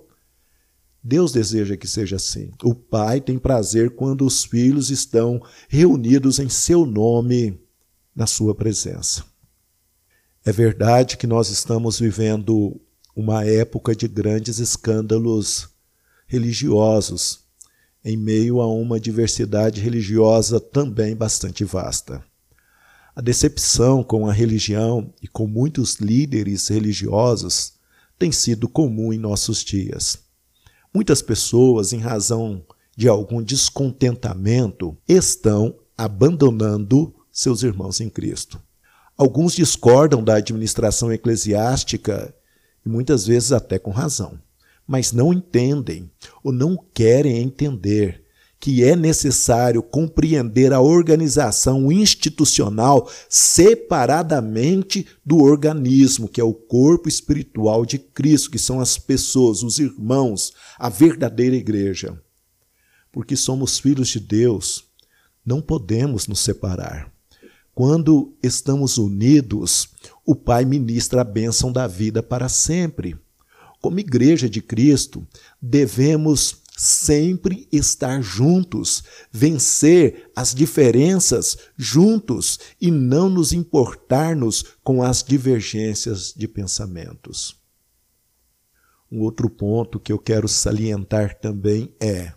Deus 1.03 1.33
deseja 1.33 1.77
que 1.77 1.87
seja 1.87 2.17
assim. 2.17 2.51
O 2.63 2.75
Pai 2.75 3.21
tem 3.21 3.39
prazer 3.39 3.91
quando 3.95 4.27
os 4.27 4.45
filhos 4.45 4.91
estão 4.91 5.43
reunidos 5.69 6.39
em 6.39 6.49
seu 6.49 6.85
nome, 6.85 7.59
na 8.15 8.27
sua 8.27 8.55
presença. 8.55 9.25
É 10.45 10.53
verdade 10.53 11.17
que 11.17 11.27
nós 11.27 11.49
estamos 11.49 11.99
vivendo 11.99 12.81
uma 13.15 13.45
época 13.45 13.95
de 13.95 14.07
grandes 14.07 14.59
escândalos 14.59 15.69
religiosos, 16.27 17.41
em 18.05 18.17
meio 18.17 18.61
a 18.61 18.67
uma 18.67 19.01
diversidade 19.01 19.81
religiosa 19.81 20.61
também 20.61 21.15
bastante 21.15 21.65
vasta. 21.65 22.25
A 23.15 23.21
decepção 23.21 24.03
com 24.03 24.27
a 24.27 24.33
religião 24.33 25.13
e 25.21 25.29
com 25.29 25.47
muitos 25.47 25.97
líderes 25.97 26.69
religiosos 26.69 27.75
tem 28.19 28.31
sido 28.31 28.69
comum 28.69 29.13
em 29.13 29.19
nossos 29.19 29.65
dias. 29.65 30.30
Muitas 30.93 31.23
pessoas, 31.23 31.93
em 31.93 31.99
razão 31.99 32.65
de 32.97 33.09
algum 33.09 33.41
descontentamento, 33.43 34.97
estão 35.09 35.77
abandonando 35.97 37.15
seus 37.31 37.63
irmãos 37.63 38.01
em 38.01 38.09
Cristo. 38.09 38.61
Alguns 39.17 39.55
discordam 39.55 40.25
da 40.25 40.37
administração 40.37 41.13
eclesiástica 41.13 42.35
e 42.85 42.89
muitas 42.89 43.27
vezes 43.27 43.53
até 43.53 43.79
com 43.79 43.91
razão, 43.91 44.41
mas 44.87 45.13
não 45.13 45.33
entendem 45.33 46.11
ou 46.43 46.53
não 46.53 46.77
querem 46.93 47.39
entender 47.39 48.25
que 48.61 48.85
é 48.85 48.95
necessário 48.95 49.83
compreender 49.83 50.71
a 50.71 50.83
organização 50.83 51.91
institucional 51.91 53.11
separadamente 53.27 55.07
do 55.25 55.39
organismo, 55.39 56.29
que 56.29 56.43
é 56.43 56.45
o 56.45 56.53
corpo 56.53 57.09
espiritual 57.09 57.87
de 57.87 57.99
Cristo, 57.99 58.51
que 58.51 58.59
são 58.59 58.79
as 58.79 58.99
pessoas, 58.99 59.63
os 59.63 59.79
irmãos, 59.79 60.53
a 60.79 60.91
verdadeira 60.91 61.57
igreja. 61.57 62.23
Porque 63.11 63.35
somos 63.35 63.79
filhos 63.79 64.09
de 64.09 64.21
Deus, 64.21 64.85
não 65.45 65.63
podemos 65.63 66.29
nos 66.29 66.41
separar. 66.41 67.11
Quando 67.75 68.37
estamos 68.43 68.99
unidos, 68.99 69.89
o 70.27 70.37
Pai 70.37 70.67
ministra 70.67 71.23
a 71.23 71.25
bênção 71.25 71.73
da 71.73 71.87
vida 71.87 72.23
para 72.23 72.47
sempre. 72.47 73.17
Como 73.81 73.99
igreja 73.99 74.51
de 74.51 74.61
Cristo, 74.61 75.27
devemos 75.63 76.60
sempre 76.83 77.69
estar 77.71 78.23
juntos, 78.23 79.05
vencer 79.31 80.31
as 80.35 80.55
diferenças 80.55 81.59
juntos 81.77 82.59
e 82.81 82.91
não 82.91 83.29
nos 83.29 83.53
importarmos 83.53 84.65
com 84.83 85.03
as 85.03 85.23
divergências 85.23 86.33
de 86.35 86.49
pensamentos. 86.49 87.55
Um 89.13 89.21
outro 89.21 89.51
ponto 89.51 90.01
que 90.01 90.11
eu 90.11 90.19
quero 90.19 90.49
salientar 90.49 91.39
também 91.39 91.95
é: 92.01 92.33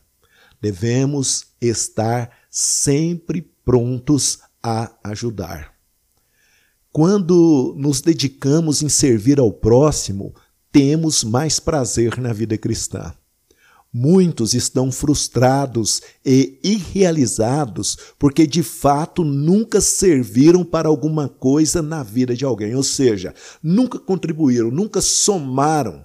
devemos 0.62 1.46
estar 1.62 2.30
sempre 2.50 3.50
prontos 3.64 4.40
a 4.62 4.94
ajudar. 5.06 5.74
Quando 6.92 7.74
nos 7.78 8.02
dedicamos 8.02 8.84
em 8.84 8.90
servir 8.90 9.40
ao 9.40 9.54
próximo, 9.54 10.36
temos 10.70 11.24
mais 11.24 11.62
prazer 11.62 12.20
na 12.20 12.34
vida 12.34 12.58
cristã. 12.58 13.16
Muitos 13.96 14.56
estão 14.56 14.92
frustrados 14.92 16.02
e 16.26 16.58
irrealizados 16.64 17.96
porque 18.18 18.48
de 18.48 18.64
fato 18.64 19.24
nunca 19.24 19.80
serviram 19.80 20.66
para 20.66 20.90
alguma 20.90 21.30
coisa 21.30 21.80
na 21.80 22.02
vida 22.02 22.36
de 22.36 22.44
alguém, 22.44 22.74
ou 22.74 22.82
seja, 22.82 23.36
nunca 23.62 24.00
contribuíram, 24.00 24.72
nunca 24.72 25.00
somaram. 25.00 26.04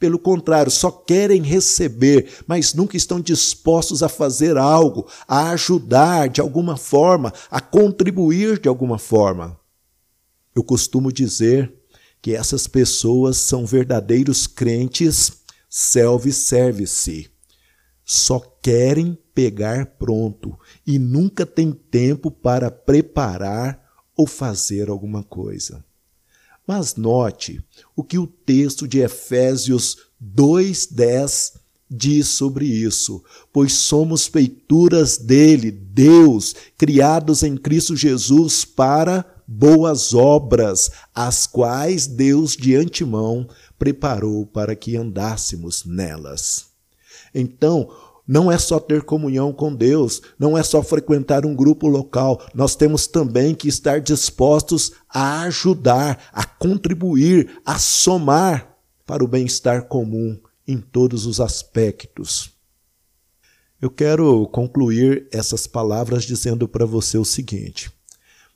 Pelo 0.00 0.18
contrário, 0.18 0.70
só 0.70 0.90
querem 0.90 1.42
receber, 1.42 2.28
mas 2.44 2.74
nunca 2.74 2.96
estão 2.96 3.20
dispostos 3.20 4.02
a 4.02 4.08
fazer 4.08 4.56
algo, 4.56 5.06
a 5.28 5.50
ajudar 5.50 6.28
de 6.28 6.40
alguma 6.40 6.76
forma, 6.76 7.32
a 7.48 7.60
contribuir 7.60 8.58
de 8.58 8.68
alguma 8.68 8.98
forma. 8.98 9.56
Eu 10.56 10.64
costumo 10.64 11.12
dizer 11.12 11.72
que 12.20 12.34
essas 12.34 12.66
pessoas 12.66 13.36
são 13.36 13.64
verdadeiros 13.64 14.48
crentes 14.48 15.45
self-service. 15.68 17.30
Só 18.04 18.38
querem 18.62 19.18
pegar 19.34 19.86
pronto 19.98 20.58
e 20.86 20.98
nunca 20.98 21.44
tem 21.44 21.72
tempo 21.72 22.30
para 22.30 22.70
preparar 22.70 23.84
ou 24.16 24.26
fazer 24.26 24.88
alguma 24.88 25.22
coisa. 25.22 25.84
Mas 26.66 26.96
note 26.96 27.62
o 27.94 28.02
que 28.02 28.18
o 28.18 28.26
texto 28.26 28.88
de 28.88 29.00
Efésios 29.00 29.98
2:10 30.20 31.54
diz 31.88 32.28
sobre 32.28 32.66
isso, 32.66 33.22
pois 33.52 33.72
somos 33.72 34.26
feituras 34.26 35.18
dele, 35.18 35.70
Deus, 35.70 36.54
criados 36.76 37.44
em 37.44 37.56
Cristo 37.56 37.94
Jesus 37.94 38.64
para 38.64 39.24
boas 39.46 40.12
obras, 40.12 40.90
as 41.14 41.46
quais 41.46 42.08
Deus 42.08 42.56
de 42.56 42.74
antemão 42.74 43.48
preparou 43.78 44.46
para 44.46 44.74
que 44.74 44.96
andássemos 44.96 45.84
nelas. 45.84 46.66
Então, 47.34 47.90
não 48.26 48.50
é 48.50 48.58
só 48.58 48.80
ter 48.80 49.02
comunhão 49.02 49.52
com 49.52 49.74
Deus, 49.74 50.20
não 50.38 50.58
é 50.58 50.62
só 50.62 50.82
frequentar 50.82 51.46
um 51.46 51.54
grupo 51.54 51.86
local, 51.86 52.44
nós 52.54 52.74
temos 52.74 53.06
também 53.06 53.54
que 53.54 53.68
estar 53.68 54.00
dispostos 54.00 54.92
a 55.08 55.42
ajudar, 55.42 56.30
a 56.32 56.44
contribuir, 56.44 57.60
a 57.64 57.78
somar 57.78 58.76
para 59.06 59.22
o 59.22 59.28
bem-estar 59.28 59.84
comum 59.84 60.36
em 60.66 60.78
todos 60.78 61.26
os 61.26 61.40
aspectos. 61.40 62.50
Eu 63.80 63.90
quero 63.90 64.48
concluir 64.48 65.28
essas 65.30 65.66
palavras 65.66 66.24
dizendo 66.24 66.66
para 66.66 66.84
você 66.84 67.16
o 67.18 67.24
seguinte: 67.24 67.92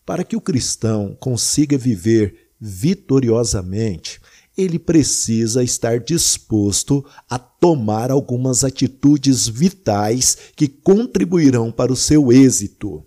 para 0.05 0.25
que 0.25 0.35
o 0.35 0.41
cristão 0.41 1.17
consiga 1.21 1.79
viver 1.79 2.51
vitoriosamente, 2.61 4.21
ele 4.61 4.79
precisa 4.79 5.63
estar 5.63 6.01
disposto 6.01 7.05
a 7.29 7.39
tomar 7.39 8.11
algumas 8.11 8.63
atitudes 8.63 9.49
vitais 9.49 10.37
que 10.55 10.69
contribuirão 10.69 11.73
para 11.73 11.93
o 11.93 11.97
seu 11.97 12.31
êxito. 12.31 13.05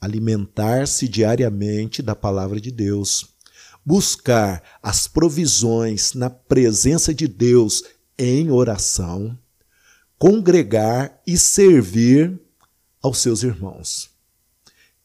Alimentar-se 0.00 1.08
diariamente 1.08 2.02
da 2.02 2.14
palavra 2.14 2.60
de 2.60 2.70
Deus, 2.70 3.34
buscar 3.84 4.62
as 4.82 5.06
provisões 5.06 6.12
na 6.12 6.28
presença 6.28 7.14
de 7.14 7.26
Deus 7.26 7.82
em 8.18 8.50
oração, 8.50 9.38
congregar 10.18 11.20
e 11.26 11.38
servir 11.38 12.38
aos 13.00 13.18
seus 13.18 13.42
irmãos. 13.42 14.10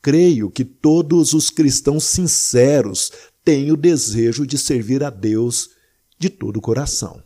Creio 0.02 0.50
que 0.50 0.64
todos 0.64 1.34
os 1.34 1.50
cristãos 1.50 2.04
sinceros 2.04 3.12
têm 3.48 3.72
o 3.72 3.78
desejo 3.78 4.46
de 4.46 4.58
servir 4.58 5.02
a 5.06 5.10
Deus 5.10 5.70
de 6.20 6.30
todo 6.30 6.58
o 6.58 6.62
coração. 6.62 7.24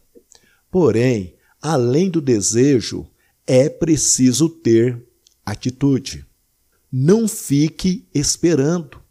Porém, 0.70 1.36
além 1.60 2.12
do 2.12 2.22
desejo, 2.22 3.10
é 3.48 3.68
preciso 3.68 4.48
ter 4.48 5.04
atitude. 5.44 6.24
Não 6.92 7.28
fique 7.28 8.08
esperando. 8.14 9.02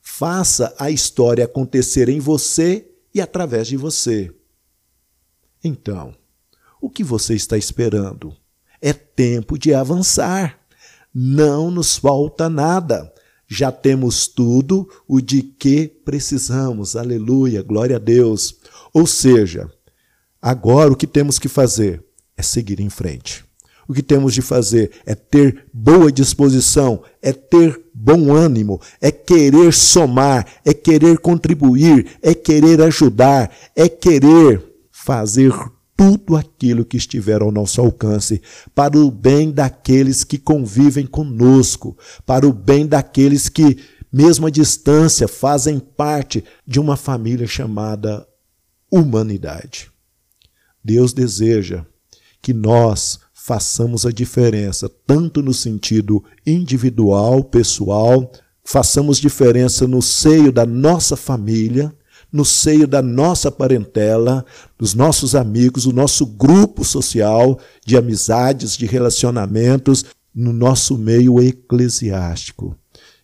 Faça 0.00 0.74
a 0.78 0.90
história 0.90 1.44
acontecer 1.44 2.08
em 2.08 2.18
você 2.18 2.90
e 3.14 3.20
através 3.20 3.68
de 3.68 3.76
você. 3.76 4.34
Então, 5.62 6.16
o 6.80 6.88
que 6.88 7.04
você 7.04 7.34
está 7.34 7.58
esperando? 7.58 8.34
É 8.80 8.94
tempo 8.94 9.58
de 9.58 9.74
avançar. 9.74 10.58
Não 11.14 11.70
nos 11.70 11.98
falta 11.98 12.48
nada. 12.48 13.12
Já 13.46 13.70
temos 13.70 14.26
tudo 14.26 14.88
o 15.06 15.20
de 15.20 15.42
que 15.42 15.88
precisamos. 16.04 16.96
Aleluia, 16.96 17.62
glória 17.62 17.96
a 17.96 17.98
Deus. 17.98 18.56
Ou 18.92 19.06
seja, 19.06 19.70
agora 20.40 20.92
o 20.92 20.96
que 20.96 21.06
temos 21.06 21.38
que 21.38 21.48
fazer 21.48 22.02
é 22.36 22.42
seguir 22.42 22.80
em 22.80 22.90
frente. 22.90 23.44
O 23.86 23.92
que 23.92 24.02
temos 24.02 24.32
de 24.32 24.40
fazer 24.40 24.90
é 25.04 25.14
ter 25.14 25.66
boa 25.72 26.10
disposição, 26.10 27.02
é 27.20 27.32
ter 27.32 27.82
bom 27.92 28.32
ânimo, 28.34 28.80
é 29.00 29.10
querer 29.10 29.72
somar, 29.74 30.46
é 30.64 30.72
querer 30.72 31.18
contribuir, 31.18 32.18
é 32.22 32.34
querer 32.34 32.80
ajudar, 32.80 33.54
é 33.76 33.88
querer 33.88 34.64
fazer 34.90 35.52
tudo 35.96 36.36
aquilo 36.36 36.84
que 36.84 36.96
estiver 36.96 37.42
ao 37.42 37.52
nosso 37.52 37.80
alcance, 37.80 38.42
para 38.74 38.98
o 38.98 39.10
bem 39.10 39.50
daqueles 39.50 40.24
que 40.24 40.38
convivem 40.38 41.06
conosco, 41.06 41.96
para 42.26 42.46
o 42.46 42.52
bem 42.52 42.86
daqueles 42.86 43.48
que, 43.48 43.78
mesmo 44.12 44.46
à 44.46 44.50
distância, 44.50 45.28
fazem 45.28 45.78
parte 45.78 46.44
de 46.66 46.80
uma 46.80 46.96
família 46.96 47.46
chamada 47.46 48.26
humanidade. 48.90 49.90
Deus 50.84 51.12
deseja 51.12 51.84
que 52.42 52.52
nós 52.52 53.20
façamos 53.32 54.06
a 54.06 54.10
diferença, 54.10 54.88
tanto 55.06 55.42
no 55.42 55.52
sentido 55.52 56.24
individual, 56.46 57.44
pessoal, 57.44 58.32
façamos 58.64 59.18
diferença 59.18 59.86
no 59.86 60.00
seio 60.00 60.50
da 60.50 60.64
nossa 60.64 61.16
família, 61.16 61.94
no 62.34 62.44
seio 62.44 62.88
da 62.88 63.00
nossa 63.00 63.48
parentela, 63.48 64.44
dos 64.76 64.92
nossos 64.92 65.36
amigos, 65.36 65.84
do 65.84 65.92
nosso 65.92 66.26
grupo 66.26 66.84
social 66.84 67.60
de 67.86 67.96
amizades, 67.96 68.76
de 68.76 68.86
relacionamentos, 68.86 70.04
no 70.34 70.52
nosso 70.52 70.98
meio 70.98 71.40
eclesiástico. 71.40 72.76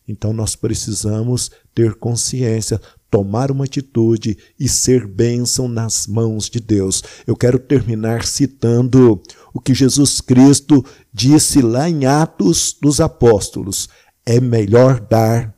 Então 0.07 0.33
nós 0.33 0.55
precisamos 0.55 1.51
ter 1.75 1.97
consciência, 1.97 2.81
tomar 3.11 3.51
uma 3.51 3.65
atitude 3.65 4.39
e 4.57 4.69
ser 4.69 5.09
bênção 5.09 5.67
nas 5.67 6.07
mãos 6.07 6.49
de 6.49 6.61
Deus. 6.61 7.03
Eu 7.27 7.35
quero 7.35 7.59
terminar 7.59 8.25
citando 8.25 9.21
o 9.53 9.61
que 9.61 9.75
Jesus 9.75 10.21
Cristo 10.21 10.85
disse 11.13 11.61
lá 11.61 11.91
em 11.91 12.07
Atos 12.07 12.77
dos 12.81 13.01
Apóstolos: 13.01 13.89
é 14.25 14.41
melhor 14.41 15.01
dar 15.01 15.53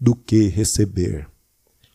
do 0.00 0.14
que 0.14 0.46
receber. 0.46 1.31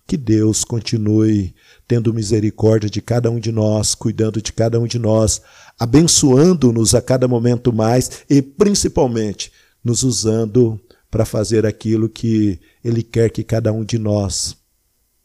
Que 0.08 0.15
Deus 0.15 0.63
continue 0.63 1.54
tendo 1.86 2.13
misericórdia 2.13 2.89
de 2.89 3.02
cada 3.02 3.30
um 3.30 3.39
de 3.39 3.52
nós, 3.52 3.93
cuidando 3.93 4.41
de 4.41 4.54
cada 4.54 4.80
um 4.80 4.88
de 4.88 4.98
nós, 4.98 5.41
abençoando-nos 5.78 6.96
a 6.96 7.02
cada 7.02 7.28
momento 7.28 7.74
mais 7.74 8.24
e 8.30 8.41
principalmente 8.41 9.52
nos 9.84 10.04
usando 10.04 10.80
para 11.12 11.26
fazer 11.26 11.65
aquilo 11.65 12.08
que 12.08 12.60
Ele 12.84 13.04
quer 13.04 13.30
que 13.30 13.43
cada 13.43 13.72
um 13.74 13.84
de 13.84 13.98
nós 14.00 14.56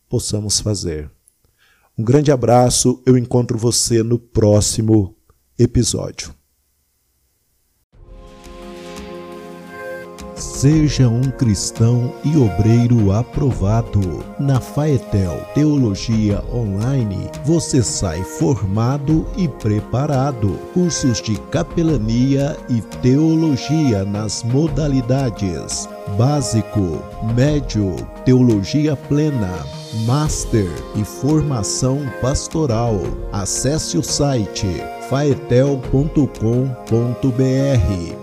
possamos 0.09 0.61
fazer. 0.61 1.11
Um 1.97 2.03
grande 2.05 2.33
abraço, 2.33 3.03
eu 3.07 3.17
encontro 3.17 3.57
você 3.57 4.03
no 4.03 4.19
próximo 4.19 5.17
episódio. 5.59 6.35
Seja 10.43 11.09
um 11.09 11.23
cristão 11.23 12.13
e 12.25 12.37
obreiro 12.37 13.13
aprovado. 13.13 14.25
Na 14.41 14.61
Faetel 14.61 15.41
Teologia 15.55 16.43
Online, 16.53 17.31
você 17.45 17.81
sai 17.81 18.25
formado 18.25 19.25
e 19.37 19.47
preparado. 19.47 20.59
Cursos 20.75 21.23
de 21.23 21.37
capelania 21.53 22.57
e 22.69 22.81
teologia 23.01 24.05
nas 24.05 24.43
modalidades 24.43 25.89
básico, 26.17 27.03
médio, 27.35 27.97
teologia 28.25 28.97
plena, 28.97 29.65
master 30.05 30.71
e 30.97 31.05
formação 31.05 32.01
pastoral. 32.21 33.01
Acesse 33.33 33.99
o 33.99 34.03
site 34.03 34.67
faetel.com.br. 35.09 35.83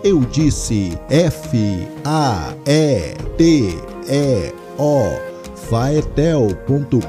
Eu 0.04 0.22
disse 0.22 0.98
F 1.10 1.88
A 2.04 2.54
E 2.65 3.13
T 3.38 3.76
E 4.08 4.54
O 4.78 5.30
faetel.com.br 5.70 7.00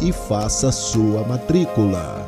e 0.00 0.12
faça 0.12 0.72
sua 0.72 1.22
matrícula. 1.22 2.21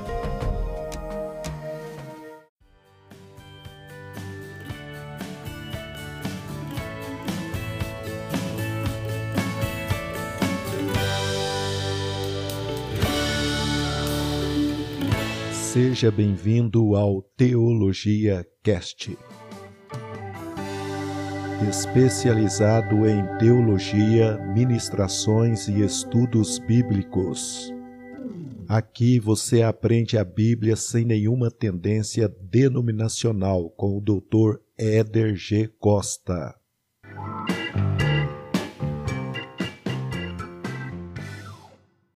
Seja 15.75 16.09
bem-vindo 16.09 16.95
ao 16.95 17.21
Teologia 17.37 18.47
Cast. 18.63 19.19
Especializado 21.69 23.05
em 23.09 23.27
teologia, 23.39 24.39
ministrações 24.55 25.67
e 25.67 25.81
estudos 25.85 26.61
bíblicos. 26.61 27.75
Aqui 28.69 29.19
você 29.19 29.63
aprende 29.63 30.17
a 30.17 30.23
Bíblia 30.23 30.77
sem 30.77 31.05
nenhuma 31.05 31.51
tendência 31.51 32.29
denominacional 32.29 33.69
com 33.71 33.99
o 33.99 34.01
Dr. 34.01 34.61
Éder 34.79 35.35
G. 35.35 35.67
Costa. 35.81 36.55